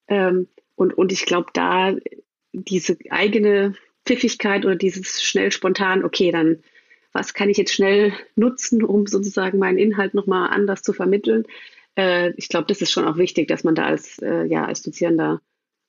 Ähm, 0.09 0.49
und, 0.75 0.97
und 0.97 1.13
ich 1.13 1.27
glaube, 1.27 1.51
da 1.53 1.95
diese 2.55 2.97
eigene 3.11 3.75
Pfiffigkeit 4.07 4.65
oder 4.65 4.77
dieses 4.77 5.23
schnell 5.23 5.53
spontan, 5.53 6.03
okay, 6.03 6.31
dann 6.31 6.63
was 7.19 7.35
kann 7.35 7.51
ich 7.51 7.57
jetzt 7.57 7.75
schnell 7.75 8.13
nutzen, 8.37 8.85
um 8.85 9.07
sozusagen 9.07 9.59
meinen 9.59 9.77
Inhalt 9.77 10.15
nochmal 10.15 10.51
anders 10.51 10.83
zu 10.83 10.93
vermitteln. 10.93 11.45
äh, 11.97 12.31
ich 12.37 12.49
glaube, 12.49 12.67
das 12.69 12.81
ist 12.81 12.93
schon 12.93 13.07
auch 13.07 13.17
wichtig, 13.17 13.49
dass 13.49 13.65
man 13.65 13.75
da 13.75 13.87
als, 13.87 14.21
äh, 14.21 14.45
ja, 14.45 14.65
als 14.65 14.83
Dozierender 14.83 15.41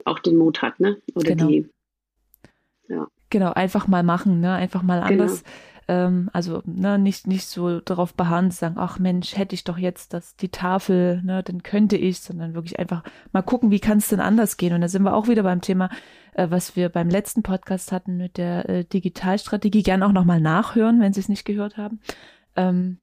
auch 0.05 0.17
den 0.17 0.37
Mut 0.37 0.63
hat, 0.63 0.79
ne? 0.79 0.97
Oder 1.13 1.35
genau. 1.35 1.47
die. 1.47 1.69
Ja. 2.87 3.07
Genau, 3.29 3.53
einfach 3.53 3.87
mal 3.87 4.01
machen, 4.01 4.39
ne? 4.39 4.53
Einfach 4.53 4.81
mal 4.81 5.01
genau. 5.01 5.23
anders. 5.23 5.43
Genau. 5.43 5.53
Also 6.33 6.61
ne, 6.65 6.99
nicht, 6.99 7.25
nicht 7.25 7.47
so 7.47 7.79
darauf 7.79 8.13
beharren 8.13 8.51
zu 8.51 8.59
sagen, 8.59 8.75
ach 8.77 8.99
Mensch, 8.99 9.35
hätte 9.35 9.55
ich 9.55 9.63
doch 9.63 9.79
jetzt 9.79 10.13
das, 10.13 10.35
die 10.35 10.49
Tafel, 10.49 11.19
ne, 11.23 11.41
dann 11.41 11.63
könnte 11.63 11.97
ich, 11.97 12.19
sondern 12.19 12.53
wirklich 12.53 12.77
einfach 12.77 13.01
mal 13.31 13.41
gucken, 13.41 13.71
wie 13.71 13.79
kann 13.79 13.97
es 13.97 14.07
denn 14.07 14.19
anders 14.19 14.57
gehen. 14.57 14.73
Und 14.73 14.81
da 14.81 14.87
sind 14.87 15.01
wir 15.01 15.15
auch 15.15 15.27
wieder 15.27 15.41
beim 15.41 15.61
Thema, 15.61 15.89
äh, 16.33 16.47
was 16.49 16.75
wir 16.75 16.89
beim 16.89 17.09
letzten 17.09 17.43
Podcast 17.43 17.91
hatten 17.91 18.17
mit 18.17 18.37
der 18.37 18.67
äh, 18.69 18.85
Digitalstrategie. 18.85 19.83
Gern 19.83 20.03
auch 20.03 20.11
nochmal 20.11 20.41
nachhören, 20.41 20.99
wenn 20.99 21.13
Sie 21.13 21.19
es 21.19 21.29
nicht 21.29 21.45
gehört 21.45 21.77
haben. 21.77 21.99
Ähm, 22.55 22.99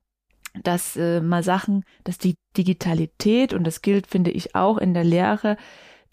dass 0.63 0.97
äh, 0.97 1.21
mal 1.21 1.43
Sachen, 1.43 1.85
dass 2.05 2.19
die 2.19 2.37
Digitalität, 2.57 3.53
und 3.53 3.65
das 3.65 3.83
gilt, 3.83 4.07
finde 4.07 4.31
ich, 4.31 4.55
auch 4.55 4.79
in 4.79 4.95
der 4.95 5.05
Lehre, 5.05 5.57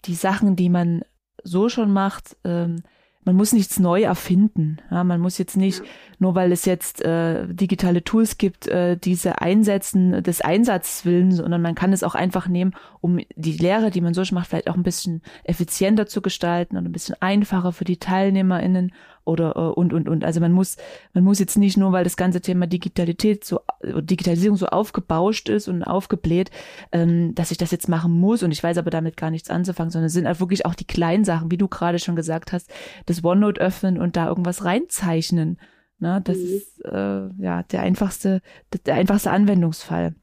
die 0.04 0.14
Sachen, 0.14 0.56
die 0.56 0.68
man 0.68 1.02
so 1.42 1.68
schon 1.68 1.92
macht, 1.92 2.36
ähm, 2.44 2.82
man 3.24 3.36
muss 3.36 3.52
nichts 3.52 3.78
neu 3.78 4.02
erfinden. 4.02 4.78
Ja, 4.90 5.02
man 5.02 5.20
muss 5.20 5.38
jetzt 5.38 5.56
nicht, 5.56 5.82
nur 6.18 6.34
weil 6.34 6.52
es 6.52 6.64
jetzt 6.64 7.02
äh, 7.02 7.46
digitale 7.48 8.04
Tools 8.04 8.38
gibt, 8.38 8.68
äh, 8.68 8.96
diese 8.96 9.40
einsetzen 9.40 10.22
des 10.22 10.40
Einsatzwillen, 10.40 11.32
sondern 11.32 11.62
man 11.62 11.74
kann 11.74 11.92
es 11.92 12.02
auch 12.02 12.14
einfach 12.14 12.48
nehmen, 12.48 12.74
um 13.00 13.18
die 13.34 13.56
Lehre, 13.56 13.90
die 13.90 14.00
man 14.00 14.14
so 14.14 14.24
schon 14.24 14.36
macht, 14.36 14.48
vielleicht 14.48 14.68
auch 14.68 14.76
ein 14.76 14.82
bisschen 14.82 15.22
effizienter 15.44 16.06
zu 16.06 16.20
gestalten 16.20 16.76
und 16.76 16.84
ein 16.84 16.92
bisschen 16.92 17.16
einfacher 17.20 17.72
für 17.72 17.84
die 17.84 17.98
TeilnehmerInnen 17.98 18.92
oder 19.24 19.56
äh, 19.56 19.60
und 19.60 19.92
und 19.92 20.08
und. 20.08 20.24
Also 20.24 20.40
man 20.40 20.52
muss 20.52 20.76
man 21.12 21.24
muss 21.24 21.38
jetzt 21.38 21.56
nicht 21.56 21.76
nur, 21.76 21.92
weil 21.92 22.04
das 22.04 22.16
ganze 22.16 22.40
Thema 22.40 22.66
Digitalität 22.66 23.44
so 23.44 23.60
Digitalisierung 23.82 24.56
so 24.56 24.66
aufgebauscht 24.66 25.48
ist 25.48 25.68
und 25.68 25.82
aufgebläht, 25.82 26.50
ähm, 26.92 27.34
dass 27.34 27.50
ich 27.50 27.58
das 27.58 27.70
jetzt 27.70 27.88
machen 27.88 28.12
muss 28.12 28.42
und 28.42 28.50
ich 28.50 28.62
weiß 28.62 28.78
aber 28.78 28.90
damit 28.90 29.16
gar 29.16 29.30
nichts 29.30 29.50
anzufangen, 29.50 29.90
sondern 29.90 30.06
es 30.06 30.12
sind 30.12 30.26
halt 30.26 30.40
wirklich 30.40 30.66
auch 30.66 30.74
die 30.74 30.86
kleinen 30.86 31.24
Sachen, 31.24 31.50
wie 31.50 31.58
du 31.58 31.68
gerade 31.68 31.98
schon 31.98 32.16
gesagt 32.16 32.52
hast, 32.52 32.70
das 33.06 33.24
OneNote 33.24 33.60
öffnen 33.60 34.00
und 34.00 34.16
da 34.16 34.28
irgendwas 34.28 34.64
reinzeichnen. 34.64 35.58
Ne, 35.98 36.20
das 36.24 36.38
mhm. 36.38 36.44
ist 36.44 36.84
äh, 36.84 37.28
ja 37.38 37.62
der 37.62 37.80
einfachste 37.80 38.42
der 38.86 38.94
einfachste 38.94 39.30
Anwendungsfall. 39.30 40.14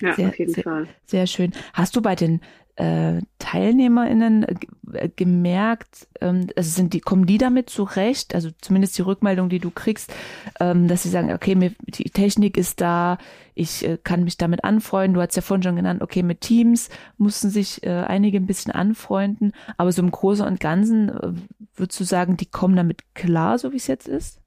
Ja, 0.00 0.14
sehr, 0.14 0.28
auf 0.28 0.38
jeden 0.38 0.52
sehr, 0.52 0.64
Fall. 0.64 0.88
Sehr 1.06 1.26
schön. 1.26 1.52
Hast 1.72 1.96
du 1.96 2.02
bei 2.02 2.14
den 2.14 2.40
äh, 2.76 3.20
TeilnehmerInnen 3.38 4.44
äh, 4.92 5.08
gemerkt, 5.08 6.08
ähm, 6.20 6.48
also 6.56 6.70
sind 6.70 6.92
die, 6.92 7.00
kommen 7.00 7.26
die 7.26 7.38
damit 7.38 7.70
zurecht? 7.70 8.34
Also 8.34 8.50
zumindest 8.60 8.96
die 8.98 9.02
Rückmeldung, 9.02 9.48
die 9.48 9.58
du 9.58 9.70
kriegst, 9.70 10.12
ähm, 10.60 10.86
dass 10.86 11.02
sie 11.02 11.08
sagen, 11.08 11.32
okay, 11.32 11.54
mir, 11.54 11.72
die 11.86 12.10
Technik 12.10 12.56
ist 12.56 12.80
da, 12.80 13.18
ich 13.54 13.86
äh, 13.86 13.98
kann 14.02 14.24
mich 14.24 14.36
damit 14.36 14.62
anfreunden. 14.64 15.14
Du 15.14 15.22
hast 15.22 15.34
ja 15.36 15.42
vorhin 15.42 15.62
schon 15.62 15.76
genannt, 15.76 16.02
okay, 16.02 16.22
mit 16.22 16.42
Teams 16.42 16.90
mussten 17.16 17.48
sich 17.48 17.82
äh, 17.82 17.90
einige 17.90 18.36
ein 18.38 18.46
bisschen 18.46 18.72
anfreunden, 18.72 19.52
aber 19.78 19.90
so 19.90 20.02
im 20.02 20.10
Großen 20.10 20.46
und 20.46 20.60
Ganzen 20.60 21.08
äh, 21.08 21.32
würdest 21.74 21.98
du 21.98 22.04
sagen, 22.04 22.36
die 22.36 22.46
kommen 22.46 22.76
damit 22.76 23.14
klar, 23.14 23.58
so 23.58 23.72
wie 23.72 23.76
es 23.76 23.86
jetzt 23.86 24.06
ist? 24.06 24.42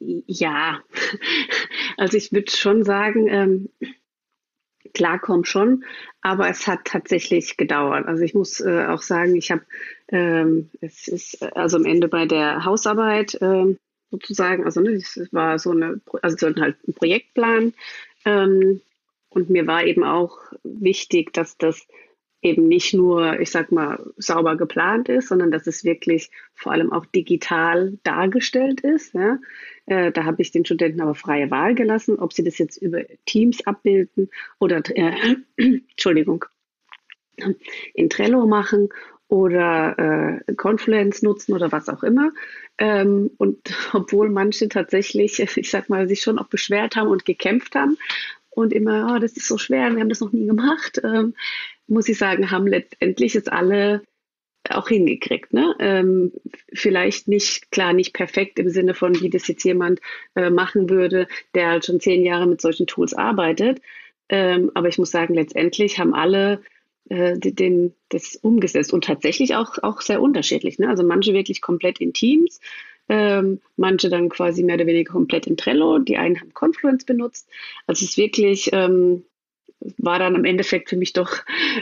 Ja, 0.00 0.80
also 1.96 2.16
ich 2.16 2.32
würde 2.32 2.50
schon 2.50 2.82
sagen, 2.82 3.28
ähm, 3.28 3.68
klarkommen 4.94 5.44
schon, 5.44 5.84
aber 6.20 6.48
es 6.48 6.66
hat 6.66 6.84
tatsächlich 6.84 7.56
gedauert. 7.56 8.06
Also 8.06 8.22
ich 8.22 8.34
muss 8.34 8.60
äh, 8.60 8.86
auch 8.86 9.02
sagen, 9.02 9.36
ich 9.36 9.50
habe, 9.50 9.62
ähm, 10.08 10.70
es 10.80 11.08
ist 11.08 11.42
also 11.56 11.76
am 11.76 11.84
Ende 11.84 12.08
bei 12.08 12.26
der 12.26 12.64
Hausarbeit 12.64 13.38
ähm, 13.40 13.78
sozusagen, 14.10 14.64
also 14.64 14.80
ne, 14.80 14.90
es 14.92 15.28
war 15.32 15.58
so 15.58 15.70
eine, 15.70 16.00
also 16.20 16.36
so 16.36 16.60
halt 16.60 16.76
ein 16.86 16.94
Projektplan 16.94 17.72
ähm, 18.24 18.80
und 19.30 19.50
mir 19.50 19.66
war 19.66 19.84
eben 19.84 20.04
auch 20.04 20.38
wichtig, 20.62 21.32
dass 21.32 21.56
das 21.56 21.86
eben 22.42 22.66
nicht 22.66 22.92
nur, 22.92 23.38
ich 23.40 23.50
sag 23.50 23.70
mal, 23.70 24.04
sauber 24.16 24.56
geplant 24.56 25.08
ist, 25.08 25.28
sondern 25.28 25.52
dass 25.52 25.66
es 25.68 25.84
wirklich 25.84 26.30
vor 26.54 26.72
allem 26.72 26.92
auch 26.92 27.06
digital 27.06 27.98
dargestellt 28.02 28.80
ist. 28.80 29.14
Ja? 29.14 29.38
Äh, 29.86 30.10
da 30.10 30.24
habe 30.24 30.42
ich 30.42 30.50
den 30.50 30.64
Studenten 30.64 31.00
aber 31.00 31.14
freie 31.14 31.50
Wahl 31.50 31.74
gelassen, 31.74 32.18
ob 32.18 32.32
sie 32.32 32.42
das 32.42 32.58
jetzt 32.58 32.76
über 32.76 33.02
Teams 33.26 33.64
abbilden 33.64 34.28
oder, 34.58 34.82
äh, 34.94 35.36
Entschuldigung, 35.90 36.44
in 37.94 38.10
Trello 38.10 38.46
machen 38.46 38.88
oder 39.28 40.42
äh, 40.46 40.54
Confluence 40.54 41.22
nutzen 41.22 41.54
oder 41.54 41.72
was 41.72 41.88
auch 41.88 42.02
immer. 42.02 42.32
Ähm, 42.76 43.30
und 43.38 43.58
obwohl 43.92 44.30
manche 44.30 44.68
tatsächlich, 44.68 45.38
ich 45.56 45.70
sag 45.70 45.88
mal, 45.88 46.08
sich 46.08 46.22
schon 46.22 46.38
auch 46.38 46.48
beschwert 46.48 46.96
haben 46.96 47.08
und 47.08 47.24
gekämpft 47.24 47.76
haben 47.76 47.96
und 48.50 48.72
immer, 48.72 49.14
oh, 49.14 49.18
das 49.18 49.32
ist 49.32 49.48
so 49.48 49.56
schwer, 49.56 49.90
wir 49.94 50.00
haben 50.00 50.10
das 50.10 50.20
noch 50.20 50.32
nie 50.32 50.46
gemacht, 50.46 51.00
ähm, 51.02 51.34
muss 51.86 52.08
ich 52.08 52.18
sagen, 52.18 52.50
haben 52.50 52.66
letztendlich 52.66 53.34
jetzt 53.34 53.52
alle 53.52 54.02
auch 54.70 54.88
hingekriegt. 54.88 55.52
Ne? 55.52 55.74
Ähm, 55.80 56.32
vielleicht 56.72 57.28
nicht, 57.28 57.70
klar, 57.70 57.92
nicht 57.92 58.14
perfekt 58.14 58.58
im 58.58 58.68
Sinne 58.68 58.94
von, 58.94 59.20
wie 59.20 59.30
das 59.30 59.48
jetzt 59.48 59.64
jemand 59.64 60.00
äh, 60.34 60.50
machen 60.50 60.88
würde, 60.88 61.26
der 61.54 61.70
halt 61.70 61.84
schon 61.84 62.00
zehn 62.00 62.24
Jahre 62.24 62.46
mit 62.46 62.60
solchen 62.60 62.86
Tools 62.86 63.14
arbeitet. 63.14 63.80
Ähm, 64.28 64.70
aber 64.74 64.88
ich 64.88 64.98
muss 64.98 65.10
sagen, 65.10 65.34
letztendlich 65.34 65.98
haben 65.98 66.14
alle 66.14 66.62
äh, 67.08 67.36
den, 67.38 67.94
das 68.08 68.36
umgesetzt 68.36 68.92
und 68.92 69.04
tatsächlich 69.04 69.56
auch, 69.56 69.78
auch 69.82 70.00
sehr 70.00 70.22
unterschiedlich. 70.22 70.78
Ne? 70.78 70.88
Also 70.88 71.02
manche 71.02 71.34
wirklich 71.34 71.60
komplett 71.60 72.00
in 72.00 72.12
Teams, 72.12 72.60
ähm, 73.08 73.60
manche 73.76 74.08
dann 74.08 74.28
quasi 74.28 74.62
mehr 74.62 74.76
oder 74.76 74.86
weniger 74.86 75.12
komplett 75.12 75.46
in 75.46 75.56
Trello, 75.56 75.98
die 75.98 76.16
einen 76.16 76.40
haben 76.40 76.54
Confluence 76.54 77.04
benutzt. 77.04 77.48
Also 77.86 78.04
es 78.04 78.10
ist 78.10 78.16
wirklich, 78.16 78.70
ähm, 78.72 79.24
war 79.98 80.18
dann 80.18 80.34
im 80.34 80.44
Endeffekt 80.44 80.88
für 80.88 80.96
mich 80.96 81.12
doch 81.12 81.38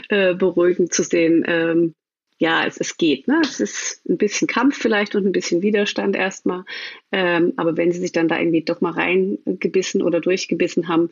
äh, 0.09 0.33
beruhigend 0.33 0.93
zu 0.93 1.03
sehen, 1.03 1.43
ähm, 1.47 1.95
ja, 2.41 2.65
es, 2.65 2.77
es 2.77 2.97
geht. 2.97 3.27
Ne? 3.27 3.39
Es 3.43 3.59
ist 3.59 4.01
ein 4.09 4.17
bisschen 4.17 4.47
Kampf 4.47 4.75
vielleicht 4.75 5.15
und 5.15 5.27
ein 5.27 5.31
bisschen 5.31 5.61
Widerstand 5.61 6.15
erstmal. 6.15 6.63
Ähm, 7.11 7.53
aber 7.55 7.77
wenn 7.77 7.91
sie 7.91 7.99
sich 7.99 8.13
dann 8.13 8.27
da 8.27 8.39
irgendwie 8.39 8.63
doch 8.63 8.81
mal 8.81 8.93
reingebissen 8.93 10.01
oder 10.01 10.19
durchgebissen 10.19 10.87
haben, 10.87 11.11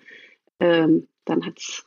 ähm, 0.59 1.07
dann 1.25 1.45
hat 1.45 1.59
es 1.59 1.85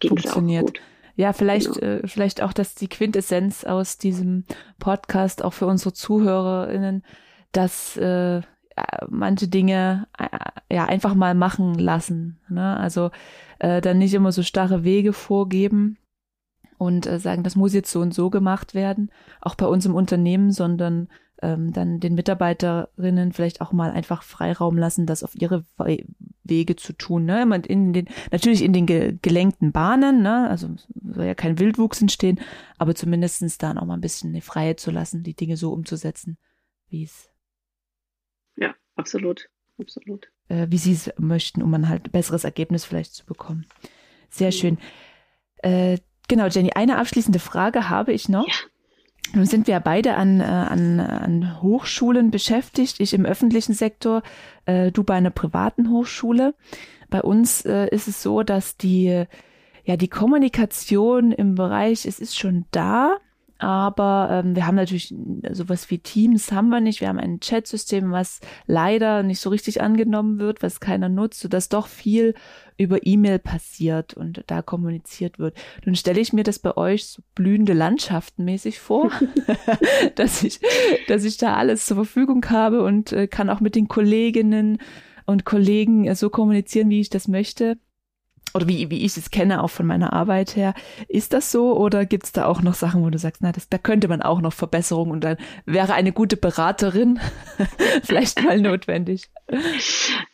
funktioniert. 0.00 0.62
Auch 0.62 0.66
gut. 0.66 0.80
Ja, 1.16 1.32
vielleicht, 1.32 1.74
genau. 1.74 1.86
äh, 1.86 2.06
vielleicht 2.06 2.40
auch, 2.40 2.52
dass 2.52 2.76
die 2.76 2.88
Quintessenz 2.88 3.64
aus 3.64 3.98
diesem 3.98 4.44
Podcast 4.78 5.42
auch 5.44 5.54
für 5.54 5.66
unsere 5.66 5.92
ZuhörerInnen, 5.92 7.04
dass 7.50 7.96
äh, 7.96 8.42
manche 9.08 9.48
Dinge 9.48 10.06
äh, 10.18 10.74
ja 10.74 10.86
einfach 10.86 11.14
mal 11.14 11.34
machen 11.34 11.74
lassen. 11.74 12.40
Ne? 12.48 12.76
Also 12.76 13.10
äh, 13.58 13.80
dann 13.80 13.98
nicht 13.98 14.14
immer 14.14 14.32
so 14.32 14.42
starre 14.42 14.84
Wege 14.84 15.12
vorgeben 15.12 15.98
und 16.78 17.06
äh, 17.06 17.18
sagen, 17.18 17.42
das 17.42 17.56
muss 17.56 17.74
jetzt 17.74 17.90
so 17.90 18.00
und 18.00 18.14
so 18.14 18.30
gemacht 18.30 18.74
werden, 18.74 19.10
auch 19.40 19.54
bei 19.54 19.66
uns 19.66 19.86
im 19.86 19.94
Unternehmen, 19.94 20.50
sondern 20.50 21.08
ähm, 21.42 21.72
dann 21.72 22.00
den 22.00 22.14
Mitarbeiterinnen 22.14 23.32
vielleicht 23.32 23.60
auch 23.60 23.72
mal 23.72 23.90
einfach 23.90 24.22
Freiraum 24.22 24.78
lassen, 24.78 25.06
das 25.06 25.22
auf 25.22 25.34
ihre 25.34 25.64
Wege 26.44 26.76
zu 26.76 26.92
tun. 26.92 27.24
Ne? 27.24 27.42
In 27.68 27.92
den, 27.92 28.08
natürlich 28.30 28.62
in 28.62 28.72
den 28.72 28.86
ge 28.86 29.18
gelenkten 29.20 29.72
Bahnen, 29.72 30.22
ne? 30.22 30.48
also 30.48 30.68
soll 31.02 31.24
ja 31.24 31.34
kein 31.34 31.58
Wildwuchs 31.58 32.00
entstehen, 32.00 32.40
aber 32.78 32.94
zumindestens 32.94 33.58
dann 33.58 33.78
auch 33.78 33.86
mal 33.86 33.94
ein 33.94 34.00
bisschen 34.00 34.30
eine 34.30 34.42
Freiheit 34.42 34.80
zu 34.80 34.90
lassen, 34.90 35.22
die 35.22 35.34
Dinge 35.34 35.56
so 35.56 35.72
umzusetzen, 35.72 36.38
wie 36.88 37.04
es. 37.04 37.33
Absolut, 38.96 39.48
absolut 39.78 40.28
äh, 40.48 40.66
wie 40.70 40.78
sie 40.78 40.92
es 40.92 41.12
möchten, 41.18 41.62
um 41.62 41.72
ein 41.74 41.88
halt 41.88 42.12
besseres 42.12 42.44
Ergebnis 42.44 42.84
vielleicht 42.84 43.14
zu 43.14 43.24
bekommen. 43.24 43.66
Sehr 44.30 44.48
mhm. 44.48 44.52
schön. 44.52 44.78
Äh, 45.62 45.98
genau, 46.28 46.46
Jenny, 46.46 46.72
eine 46.74 46.98
abschließende 46.98 47.38
Frage 47.38 47.88
habe 47.88 48.12
ich 48.12 48.28
noch. 48.28 48.46
Ja. 48.46 48.54
Nun 49.32 49.46
sind 49.46 49.66
wir 49.66 49.80
beide 49.80 50.14
an, 50.16 50.40
äh, 50.40 50.44
an, 50.44 51.00
an 51.00 51.62
Hochschulen 51.62 52.30
beschäftigt, 52.30 53.00
ich 53.00 53.14
im 53.14 53.24
öffentlichen 53.24 53.72
Sektor, 53.72 54.22
äh, 54.66 54.92
du 54.92 55.02
bei 55.02 55.14
einer 55.14 55.30
privaten 55.30 55.90
Hochschule. 55.90 56.54
Bei 57.08 57.22
uns 57.22 57.64
äh, 57.64 57.88
ist 57.88 58.06
es 58.06 58.22
so, 58.22 58.42
dass 58.42 58.76
die, 58.76 59.24
ja, 59.84 59.96
die 59.96 60.08
Kommunikation 60.08 61.32
im 61.32 61.54
Bereich, 61.54 62.04
es 62.04 62.20
ist 62.20 62.38
schon 62.38 62.66
da, 62.70 63.16
aber 63.64 64.28
ähm, 64.30 64.54
wir 64.54 64.66
haben 64.66 64.74
natürlich 64.74 65.14
sowas 65.52 65.90
wie 65.90 65.98
Teams 65.98 66.52
haben 66.52 66.68
wir 66.68 66.80
nicht. 66.80 67.00
Wir 67.00 67.08
haben 67.08 67.18
ein 67.18 67.40
Chatsystem, 67.40 68.12
was 68.12 68.40
leider 68.66 69.22
nicht 69.22 69.40
so 69.40 69.48
richtig 69.48 69.80
angenommen 69.80 70.38
wird, 70.38 70.62
was 70.62 70.80
keiner 70.80 71.08
nutzt, 71.08 71.40
sodass 71.40 71.70
doch 71.70 71.86
viel 71.86 72.34
über 72.76 73.06
E-Mail 73.06 73.38
passiert 73.38 74.14
und 74.14 74.44
da 74.48 74.60
kommuniziert 74.60 75.38
wird. 75.38 75.56
Nun 75.84 75.94
stelle 75.94 76.20
ich 76.20 76.32
mir 76.32 76.44
das 76.44 76.58
bei 76.58 76.76
euch 76.76 77.06
so 77.06 77.22
blühende 77.34 77.72
Landschaften 77.72 78.44
mäßig 78.44 78.80
vor, 78.80 79.10
dass 80.14 80.42
ich, 80.42 80.60
dass 81.08 81.24
ich 81.24 81.38
da 81.38 81.54
alles 81.54 81.86
zur 81.86 81.96
Verfügung 81.96 82.44
habe 82.50 82.82
und 82.82 83.12
äh, 83.12 83.26
kann 83.28 83.48
auch 83.48 83.60
mit 83.60 83.76
den 83.76 83.88
Kolleginnen 83.88 84.78
und 85.26 85.44
Kollegen 85.44 86.06
äh, 86.06 86.14
so 86.14 86.28
kommunizieren, 86.30 86.90
wie 86.90 87.00
ich 87.00 87.10
das 87.10 87.28
möchte. 87.28 87.78
Oder 88.54 88.68
wie, 88.68 88.88
wie 88.88 89.04
ich 89.04 89.16
es 89.16 89.30
kenne, 89.30 89.62
auch 89.62 89.68
von 89.68 89.86
meiner 89.86 90.12
Arbeit 90.12 90.54
her. 90.54 90.74
Ist 91.08 91.32
das 91.32 91.50
so 91.50 91.76
oder 91.76 92.06
gibt 92.06 92.24
es 92.24 92.32
da 92.32 92.46
auch 92.46 92.62
noch 92.62 92.74
Sachen, 92.74 93.02
wo 93.02 93.10
du 93.10 93.18
sagst, 93.18 93.42
na, 93.42 93.50
das, 93.50 93.68
da 93.68 93.78
könnte 93.78 94.06
man 94.06 94.22
auch 94.22 94.40
noch 94.40 94.52
Verbesserungen 94.52 95.10
und 95.10 95.24
dann 95.24 95.36
wäre 95.66 95.94
eine 95.94 96.12
gute 96.12 96.36
Beraterin 96.36 97.18
vielleicht 98.04 98.42
mal 98.44 98.60
notwendig? 98.60 99.28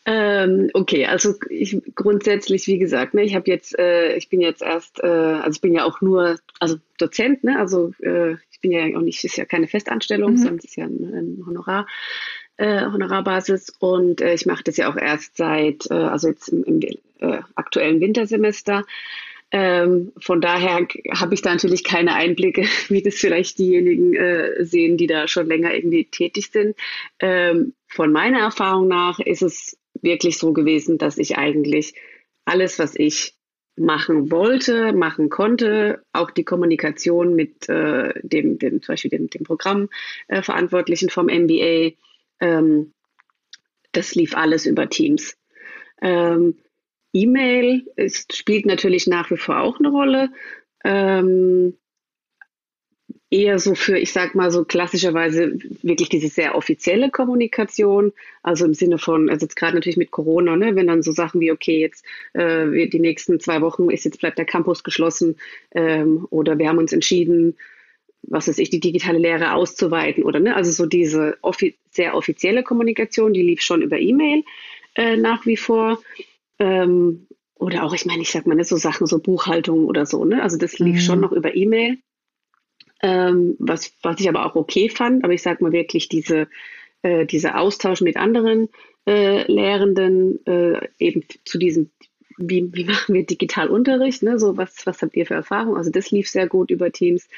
Ähm, 0.04 0.70
okay, 0.74 1.06
also 1.06 1.34
ich 1.48 1.80
grundsätzlich, 1.94 2.66
wie 2.66 2.78
gesagt, 2.78 3.14
ne, 3.14 3.22
ich 3.22 3.34
habe 3.34 3.50
jetzt, 3.50 3.78
äh, 3.78 4.14
ich 4.16 4.28
bin 4.28 4.40
jetzt 4.40 4.62
erst, 4.62 5.02
äh, 5.02 5.06
also 5.06 5.56
ich 5.56 5.60
bin 5.62 5.72
ja 5.72 5.84
auch 5.84 6.02
nur, 6.02 6.38
also 6.58 6.76
Dozent, 6.98 7.42
ne, 7.42 7.58
also 7.58 7.92
äh, 8.00 8.34
ich 8.50 8.60
bin 8.60 8.70
ja 8.70 8.82
auch 8.98 9.02
nicht, 9.02 9.24
ist 9.24 9.36
ja 9.36 9.46
keine 9.46 9.66
Festanstellung, 9.66 10.32
mhm. 10.32 10.36
sondern 10.36 10.56
es 10.58 10.64
ist 10.66 10.76
ja 10.76 10.84
ein, 10.84 11.02
ein 11.02 11.46
Honorar 11.46 11.86
äh, 12.60 12.82
Honorarbasis 12.82 13.72
und 13.78 14.20
äh, 14.20 14.34
ich 14.34 14.44
mache 14.44 14.62
das 14.64 14.76
ja 14.76 14.92
auch 14.92 14.96
erst 14.96 15.36
seit, 15.38 15.90
äh, 15.90 15.94
also 15.94 16.28
jetzt 16.28 16.48
im, 16.48 16.62
im 16.64 16.80
äh, 17.20 17.40
aktuellen 17.54 18.00
Wintersemester. 18.00 18.84
Ähm, 19.50 20.12
von 20.20 20.40
daher 20.40 20.86
habe 21.12 21.34
ich 21.34 21.42
da 21.42 21.52
natürlich 21.52 21.84
keine 21.84 22.14
Einblicke, 22.14 22.66
wie 22.88 23.02
das 23.02 23.14
vielleicht 23.14 23.58
diejenigen 23.58 24.14
äh, 24.14 24.64
sehen, 24.64 24.98
die 24.98 25.06
da 25.06 25.26
schon 25.26 25.46
länger 25.46 25.74
irgendwie 25.74 26.04
tätig 26.04 26.50
sind. 26.52 26.76
Ähm, 27.18 27.72
von 27.88 28.12
meiner 28.12 28.40
Erfahrung 28.40 28.88
nach 28.88 29.18
ist 29.20 29.42
es 29.42 29.78
wirklich 30.02 30.36
so 30.36 30.52
gewesen, 30.52 30.98
dass 30.98 31.16
ich 31.16 31.38
eigentlich 31.38 31.94
alles, 32.44 32.78
was 32.78 32.94
ich 32.94 33.34
machen 33.76 34.30
wollte, 34.30 34.92
machen 34.92 35.30
konnte, 35.30 36.02
auch 36.12 36.30
die 36.30 36.44
Kommunikation 36.44 37.34
mit 37.34 37.68
äh, 37.70 38.12
dem, 38.22 38.58
dem, 38.58 38.82
zum 38.82 38.92
Beispiel 38.92 39.10
dem, 39.10 39.30
dem 39.30 39.44
Programmverantwortlichen 39.44 41.08
äh, 41.08 41.10
vom 41.10 41.26
MBA, 41.26 41.92
ähm, 42.40 42.92
das 43.92 44.14
lief 44.14 44.36
alles 44.36 44.66
über 44.66 44.88
Teams. 44.88 45.36
Ähm, 46.00 46.56
E-Mail 47.12 47.84
spielt 48.32 48.66
natürlich 48.66 49.06
nach 49.06 49.30
wie 49.30 49.36
vor 49.36 49.60
auch 49.60 49.78
eine 49.78 49.88
Rolle. 49.88 50.30
Ähm, 50.84 51.76
eher 53.30 53.58
so 53.60 53.74
für, 53.74 53.96
ich 53.96 54.12
sag 54.12 54.34
mal 54.34 54.50
so 54.50 54.64
klassischerweise 54.64 55.56
wirklich 55.82 56.08
diese 56.08 56.28
sehr 56.28 56.56
offizielle 56.56 57.10
Kommunikation, 57.10 58.12
also 58.42 58.64
im 58.64 58.74
Sinne 58.74 58.98
von, 58.98 59.30
also 59.30 59.44
jetzt 59.46 59.54
gerade 59.54 59.74
natürlich 59.74 59.96
mit 59.96 60.10
Corona, 60.10 60.56
ne, 60.56 60.74
wenn 60.74 60.88
dann 60.88 61.02
so 61.02 61.12
Sachen 61.12 61.40
wie, 61.40 61.52
okay, 61.52 61.80
jetzt 61.80 62.04
äh, 62.32 62.88
die 62.88 62.98
nächsten 62.98 63.38
zwei 63.38 63.60
Wochen 63.60 63.88
ist 63.90 64.04
jetzt 64.04 64.18
bleibt 64.18 64.38
der 64.38 64.46
Campus 64.46 64.82
geschlossen 64.82 65.36
ähm, 65.72 66.26
oder 66.30 66.58
wir 66.58 66.68
haben 66.68 66.78
uns 66.78 66.92
entschieden, 66.92 67.56
was 68.22 68.48
weiß 68.48 68.58
ich, 68.58 68.70
die 68.70 68.80
digitale 68.80 69.18
Lehre 69.18 69.54
auszuweiten 69.54 70.24
oder 70.24 70.40
ne, 70.40 70.54
also 70.54 70.70
so 70.70 70.86
diese 70.86 71.36
offi 71.42 71.76
sehr 71.90 72.14
offizielle 72.14 72.62
Kommunikation, 72.62 73.32
die 73.32 73.42
lief 73.42 73.62
schon 73.62 73.82
über 73.82 73.98
E-Mail 73.98 74.44
äh, 74.94 75.16
nach 75.16 75.46
wie 75.46 75.56
vor. 75.56 76.00
Ähm, 76.58 77.26
oder 77.54 77.84
auch, 77.84 77.92
ich 77.92 78.06
meine, 78.06 78.22
ich 78.22 78.30
sag 78.30 78.46
mal, 78.46 78.54
ne, 78.54 78.64
so 78.64 78.76
Sachen, 78.76 79.06
so 79.06 79.18
Buchhaltung 79.18 79.86
oder 79.86 80.06
so, 80.06 80.24
ne? 80.24 80.42
Also 80.42 80.56
das 80.56 80.78
lief 80.78 80.96
mhm. 80.96 81.00
schon 81.00 81.20
noch 81.20 81.32
über 81.32 81.54
E-Mail. 81.54 81.98
Ähm, 83.02 83.56
was, 83.58 83.92
was 84.02 84.20
ich 84.20 84.28
aber 84.28 84.46
auch 84.46 84.56
okay 84.56 84.88
fand, 84.88 85.24
aber 85.24 85.32
ich 85.32 85.42
sag 85.42 85.60
mal 85.60 85.72
wirklich 85.72 86.08
diese, 86.08 86.48
äh, 87.02 87.26
dieser 87.26 87.58
Austausch 87.58 88.00
mit 88.02 88.16
anderen 88.16 88.68
äh, 89.06 89.50
Lehrenden, 89.50 90.44
äh, 90.46 90.88
eben 90.98 91.24
zu 91.44 91.58
diesem, 91.58 91.90
wie, 92.38 92.70
wie 92.72 92.84
machen 92.86 93.14
wir 93.14 93.26
Digitalunterricht, 93.26 94.22
ne? 94.22 94.38
So, 94.38 94.56
was, 94.56 94.86
was 94.86 95.02
habt 95.02 95.16
ihr 95.16 95.26
für 95.26 95.34
Erfahrung? 95.34 95.76
Also 95.76 95.90
das 95.90 96.10
lief 96.10 96.28
sehr 96.30 96.46
gut 96.46 96.70
über 96.70 96.92
Teams. 96.92 97.28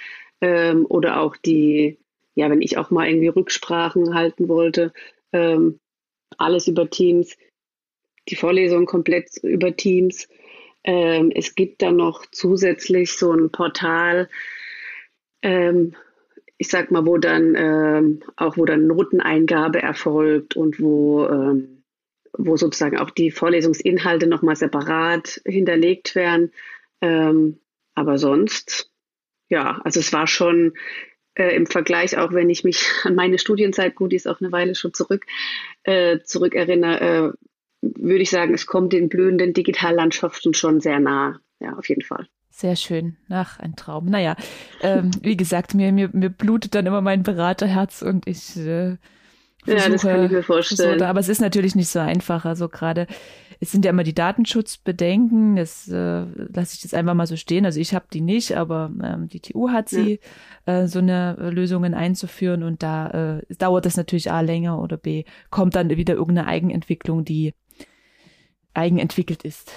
Ähm, 0.43 0.85
oder 0.89 1.21
auch 1.21 1.37
die, 1.37 1.99
ja, 2.35 2.51
wenn 2.51 2.61
ich 2.61 2.77
auch 2.77 2.91
mal 2.91 3.09
irgendwie 3.09 3.29
Rücksprachen 3.29 4.15
halten 4.15 4.49
wollte, 4.49 4.93
ähm, 5.33 5.81
alles 6.37 6.69
über 6.69 6.91
Teams, 6.91 7.39
die 8.29 8.37
Vorlesung 8.37 8.85
komplett 8.87 9.31
über 9.43 9.75
Teams. 9.75 10.29
Ähm, 10.85 11.31
es 11.35 11.55
gibt 11.55 11.81
dann 11.81 11.97
noch 11.97 12.27
zusätzlich 12.31 13.13
so 13.17 13.33
ein 13.33 13.51
Portal, 13.51 14.29
ähm, 15.43 15.95
ich 16.59 16.69
sag 16.69 16.91
mal, 16.91 17.07
wo 17.07 17.19
dann 17.19 17.55
ähm, 17.57 18.23
auch 18.37 18.57
wo 18.57 18.65
dann 18.65 18.87
Noteneingabe 18.87 19.83
erfolgt 19.83 20.57
und 20.57 20.81
wo 20.81 21.27
ähm, 21.27 21.83
wo 22.37 22.57
sozusagen 22.57 22.99
auch 22.99 23.11
die 23.11 23.31
Vorlesungsinhalte 23.31 24.27
nochmal 24.27 24.57
separat 24.57 25.41
hinterlegt 25.45 26.15
werden. 26.15 26.53
Ähm, 27.01 27.59
aber 27.95 28.19
sonst 28.19 28.92
ja, 29.53 29.83
also 29.85 30.01
es 30.01 30.15
war 30.15 30.27
schon 30.27 30.73
äh, 31.35 31.55
im 31.55 31.67
Vergleich, 31.67 32.17
auch 32.17 32.33
wenn 32.33 32.49
ich 32.49 32.65
mich 32.65 32.87
an 33.05 33.15
meine 33.15 33.39
Studienzeit, 33.39 33.95
gut, 33.95 34.13
die 34.13 34.17
ist 34.17 34.27
auch 34.27 34.41
eine 34.41 34.51
Weile 34.51 34.75
schon 34.75 34.95
zurück, 34.95 35.27
äh, 35.83 36.21
zurückerinnere, 36.25 37.01
äh, 37.01 37.33
würde 37.83 38.23
ich 38.23 38.31
sagen, 38.31 38.55
es 38.55 38.67
kommt 38.67 38.95
den 38.95 39.11
blühenden 39.11 39.53
Digitallandschaften 39.53 40.55
schon 40.55 40.81
sehr 40.81 41.01
nah. 41.01 41.39
Ja, 41.61 41.75
auf 41.75 41.89
jeden 41.89 42.03
Fall. 42.03 42.27
Sehr 42.49 42.77
schön. 42.77 43.17
Ach, 43.29 43.59
ein 43.61 43.77
Traum. 43.77 44.07
Naja, 44.07 44.37
ähm, 44.81 45.11
wie 45.23 45.37
gesagt, 45.37 45.75
mir, 45.75 45.93
mir, 45.93 46.09
mir 46.13 46.31
blutet 46.31 46.75
dann 46.75 46.87
immer 46.87 47.03
mein 47.03 47.23
Beraterherz 47.23 48.01
und 48.01 48.27
ich 48.27 48.57
äh, 48.57 48.97
versuche, 49.65 49.83
ja, 49.85 49.89
das 49.91 50.03
kann 50.03 50.25
ich 50.25 50.31
mir 50.31 50.43
vorstellen. 50.43 50.99
So, 50.99 51.05
aber 51.05 51.21
es 51.21 51.29
ist 51.29 51.41
natürlich 51.43 51.75
nicht 51.75 51.89
so 51.89 51.99
einfach. 51.99 52.47
Also 52.47 52.69
gerade 52.69 53.07
es 53.63 53.71
sind 53.71 53.85
ja 53.85 53.93
immer 53.93 54.03
die 54.03 54.13
Datenschutzbedenken, 54.13 55.55
das 55.55 55.87
äh, 55.87 56.25
lasse 56.53 56.75
ich 56.75 56.83
jetzt 56.83 56.97
einfach 56.97 57.15
mal 57.15 57.29
so 57.29 57.37
stehen. 57.37 57.65
Also 57.65 57.79
ich 57.79 57.95
habe 57.95 58.07
die 58.13 58.21
nicht, 58.21 58.57
aber 58.57 58.91
ähm, 59.01 59.29
die 59.29 59.39
TU 59.39 59.71
hat 59.71 59.89
sie, 59.89 60.19
ja. 60.67 60.81
äh, 60.81 60.89
so 60.89 60.99
eine 60.99 61.37
äh, 61.39 61.51
Lösungen 61.51 61.95
einzuführen 61.95 62.65
und 62.65 62.83
da 62.83 63.39
äh, 63.39 63.55
dauert 63.55 63.87
das 63.87 63.97
natürlich 63.97 64.33
A 64.33 64.41
länger 64.41 64.83
oder 64.83 64.97
B 64.97 65.23
kommt 65.51 65.77
dann 65.77 65.91
wieder 65.91 66.15
irgendeine 66.15 66.49
Eigenentwicklung, 66.49 67.25
die 67.25 67.55
eigenentwickelt 68.75 69.45
ist. 69.45 69.71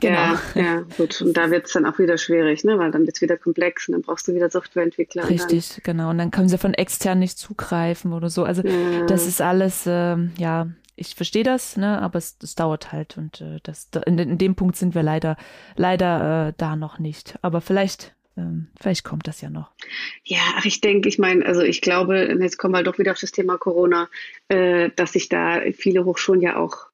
Genau. 0.00 0.16
Ja, 0.16 0.40
ja, 0.54 0.80
gut. 0.96 1.22
Und 1.22 1.36
da 1.36 1.52
wird 1.52 1.66
es 1.66 1.72
dann 1.74 1.86
auch 1.86 2.00
wieder 2.00 2.18
schwierig, 2.18 2.64
ne? 2.64 2.76
weil 2.76 2.90
dann 2.90 3.06
wird 3.06 3.16
es 3.16 3.22
wieder 3.22 3.36
komplex 3.36 3.88
und 3.88 3.92
dann 3.92 4.02
brauchst 4.02 4.26
du 4.26 4.34
wieder 4.34 4.50
Softwareentwickler. 4.50 5.28
Richtig, 5.30 5.80
genau. 5.84 6.10
Und 6.10 6.18
dann 6.18 6.32
können 6.32 6.48
sie 6.48 6.58
von 6.58 6.74
extern 6.74 7.20
nicht 7.20 7.38
zugreifen 7.38 8.12
oder 8.12 8.28
so. 8.30 8.42
Also 8.42 8.62
ja. 8.62 9.06
das 9.06 9.28
ist 9.28 9.40
alles, 9.40 9.86
äh, 9.86 10.16
ja, 10.38 10.68
ich 10.98 11.14
verstehe 11.14 11.44
das, 11.44 11.76
ne, 11.76 12.00
aber 12.00 12.18
es, 12.18 12.36
es 12.42 12.54
dauert 12.54 12.92
halt 12.92 13.16
und 13.16 13.40
äh, 13.40 13.58
das 13.62 13.88
in, 14.06 14.18
in 14.18 14.38
dem 14.38 14.54
Punkt 14.54 14.76
sind 14.76 14.94
wir 14.94 15.02
leider 15.02 15.36
leider 15.76 16.48
äh, 16.48 16.52
da 16.56 16.76
noch 16.76 16.98
nicht. 16.98 17.38
Aber 17.42 17.60
vielleicht 17.60 18.14
ähm, 18.38 18.68
vielleicht 18.80 19.04
kommt 19.04 19.26
das 19.26 19.40
ja 19.40 19.50
noch. 19.50 19.70
Ja, 20.24 20.38
ach, 20.56 20.64
ich 20.64 20.80
denke, 20.80 21.08
ich 21.08 21.18
meine, 21.18 21.44
also 21.44 21.62
ich 21.62 21.80
glaube, 21.80 22.36
jetzt 22.40 22.56
kommen 22.56 22.74
wir 22.74 22.82
doch 22.82 22.98
wieder 22.98 23.12
auf 23.12 23.20
das 23.20 23.32
Thema 23.32 23.58
Corona, 23.58 24.08
äh, 24.48 24.90
dass 24.94 25.12
sich 25.12 25.28
da 25.28 25.60
viele 25.72 26.04
Hochschulen 26.04 26.40
ja 26.40 26.56
auch 26.56 26.88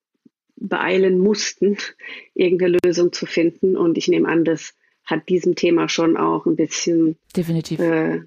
beeilen 0.56 1.18
mussten, 1.18 1.76
irgendeine 2.34 2.78
Lösung 2.84 3.12
zu 3.12 3.26
finden. 3.26 3.76
Und 3.76 3.98
ich 3.98 4.08
nehme 4.08 4.28
an, 4.28 4.44
das 4.44 4.74
hat 5.04 5.28
diesem 5.28 5.54
Thema 5.54 5.88
schon 5.88 6.16
auch 6.16 6.46
ein 6.46 6.56
bisschen 6.56 7.18
definitiv 7.36 7.78
äh, 7.78 8.22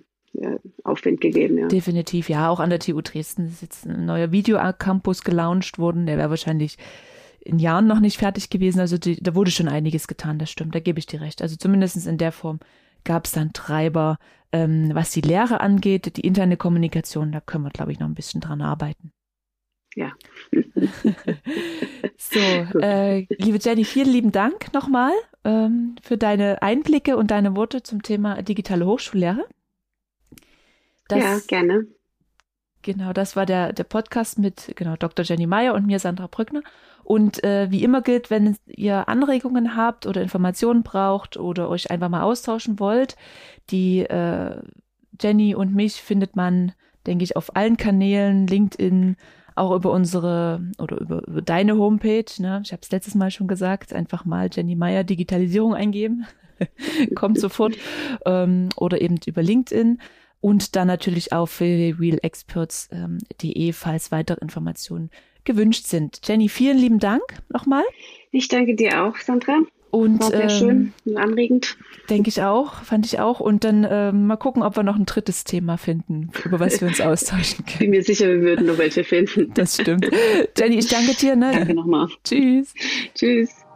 Aufwind 0.84 1.21
gegeben. 1.21 1.58
Ja. 1.58 1.67
Definitiv, 1.67 2.30
ja. 2.30 2.50
Auch 2.50 2.60
an 2.60 2.69
der 2.69 2.80
TU 2.80 3.02
Dresden 3.02 3.47
ist 3.47 3.62
jetzt 3.62 3.86
ein 3.86 4.06
neuer 4.06 4.32
Videocampus 4.32 5.23
gelauncht 5.23 5.80
worden. 5.80 6.06
Der 6.06 6.17
wäre 6.17 6.30
wahrscheinlich 6.30 6.78
in 7.39 7.60
Jahren 7.60 7.88
noch 7.88 8.00
nicht 8.00 8.17
fertig 8.17 8.50
gewesen. 8.50 8.80
Also 8.80 8.97
die, 8.97 9.21
da 9.21 9.36
wurde 9.36 9.52
schon 9.52 9.67
einiges 9.67 10.08
getan, 10.08 10.39
das 10.39 10.50
stimmt. 10.50 10.76
Da 10.76 10.80
gebe 10.80 11.00
ich 11.00 11.06
dir 11.06 11.21
recht. 11.21 11.41
Also 11.41 11.56
zumindest 11.56 12.06
in 12.08 12.17
der 12.17 12.32
Form 12.32 12.60
gab 13.04 13.26
es 13.26 13.32
dann 13.32 13.54
Treiber. 13.54 14.17
Ähm, 14.54 14.91
was 14.93 15.12
die 15.12 15.21
Lehre 15.21 15.60
angeht, 15.60 16.15
die 16.15 16.21
interne 16.21 16.56
Kommunikation, 16.56 17.34
da 17.34 17.41
können 17.41 17.65
wir, 17.65 17.69
glaube 17.69 17.91
ich, 17.91 18.00
noch 18.00 18.08
ein 18.08 18.15
bisschen 18.15 18.39
dran 18.39 18.62
arbeiten. 18.62 19.12
Ja. 19.93 20.13
so, 22.17 22.39
äh, 22.80 23.26
liebe 23.39 23.58
Jenny, 23.60 23.84
vielen 23.84 24.10
lieben 24.10 24.32
Dank 24.32 24.71
nochmal 24.73 25.12
ähm, 25.43 25.95
für 26.02 26.17
deine 26.17 26.62
Einblicke 26.62 27.17
und 27.17 27.32
deine 27.32 27.56
Worte 27.56 27.84
zum 27.84 28.04
Thema 28.04 28.41
digitale 28.41 28.86
Hochschullehre. 28.86 29.45
Das, 31.08 31.20
ja, 31.20 31.39
gerne. 31.48 31.88
Genau, 32.82 33.12
das 33.12 33.36
war 33.36 33.46
der, 33.46 33.74
der 33.74 33.84
Podcast 33.84 34.39
mit 34.39 34.74
genau, 34.76 34.96
Dr. 34.96 35.26
Jenny 35.26 35.48
Meyer 35.48 35.74
und 35.74 35.86
mir, 35.86 36.00
Sandra 36.00 36.28
Brückner. 36.28 36.62
Und 37.04 37.43
äh, 37.43 37.72
wie 37.72 37.84
immer 37.84 38.02
gilt, 38.02 38.30
wenn 38.30 38.58
ihr 38.65 39.08
Anregungen 39.08 39.76
habt 39.76 40.06
oder 40.06 40.22
Informationen 40.22 40.84
braucht 40.84 41.38
oder 41.38 41.70
euch 41.70 41.89
einfach 41.89 42.10
mal 42.10 42.22
austauschen 42.22 42.80
wollt, 42.80 43.15
die 43.70 44.00
äh, 44.02 44.62
Jenny 45.22 45.56
und 45.56 45.74
mich 45.74 46.02
findet 46.02 46.36
man, 46.36 46.74
denke 47.06 47.24
ich, 47.24 47.36
auf 47.36 47.56
allen 47.56 47.78
Kanälen, 47.78 48.46
LinkedIn, 48.48 49.15
auch 49.56 49.76
über 49.76 49.91
unsere 49.91 50.62
oder 50.78 51.00
über, 51.00 51.28
über 51.28 51.41
deine 51.41 51.78
Homepage. 51.78 52.26
Ne? 52.39 52.62
Ich 52.63 52.72
habe 52.72 52.82
es 52.84 52.91
letztes 52.91 53.15
Mal 53.15 53.32
schon 53.32 53.48
gesagt, 53.48 53.93
einfach 53.93 54.26
mal 54.26 54.50
Jenny 54.52 54.76
Meyer 54.76 55.04
Digitalisierung 55.04 55.74
eingeben. 55.74 56.26
Kommt 57.15 57.39
sofort. 57.39 57.76
Ähm, 58.26 58.70
oder 58.76 59.00
eben 59.00 59.17
über 59.26 59.43
LinkedIn 59.43 60.00
und 60.41 60.76
dann 60.76 60.88
natürlich 60.88 61.32
auf 61.34 61.60
www.realexperts.de, 61.60 63.73
falls 63.73 64.12
weitere 64.12 64.39
Informationen 64.41 65.10
gewünscht 65.43 65.88
sind. 65.88 66.19
Jenny, 66.23 66.50
vielen 66.50 66.78
lieben 66.78 67.00
Dank 67.00 67.23
nochmal. 67.50 67.84
Ich 68.32 68.47
danke 68.47 68.76
dir 68.76 69.04
auch, 69.04 69.17
Sandra. 69.17 69.62
Und, 69.89 70.19
War 70.19 70.30
sehr 70.30 70.43
ähm, 70.43 70.50
schön 70.50 70.93
und 71.06 71.17
anregend. 71.17 71.78
Denke 72.10 72.30
ich 72.30 72.41
auch, 72.41 72.84
fand 72.84 73.06
ich 73.06 73.19
auch. 73.19 73.39
Und 73.39 73.63
dann 73.63 73.88
ähm, 73.89 74.28
mal 74.28 74.36
gucken, 74.36 74.62
ob 74.62 74.76
wir 74.76 74.84
noch 74.84 74.97
ein 74.97 75.06
drittes 75.06 75.45
Thema 75.45 75.78
finden, 75.78 76.30
über 76.43 76.60
was 76.60 76.82
wir 76.82 76.89
uns 76.89 77.00
austauschen 77.02 77.65
können. 77.65 77.73
Ich 77.73 77.80
bin 77.80 77.89
mir 77.91 78.04
sicher, 78.04 78.28
wir 78.28 78.41
würden 78.41 78.67
noch 78.67 78.78
welche 78.78 79.06
finden. 79.06 79.54
Das 79.54 79.76
stimmt. 79.76 80.10
Jenny, 80.58 80.80
ich 80.80 80.88
danke 80.88 81.15
dir. 81.15 81.36
Ne? 81.36 81.52
Danke 81.54 81.73
nochmal. 81.73 82.08
Tschüss. 82.23 82.73
Tschüss. 83.15 83.67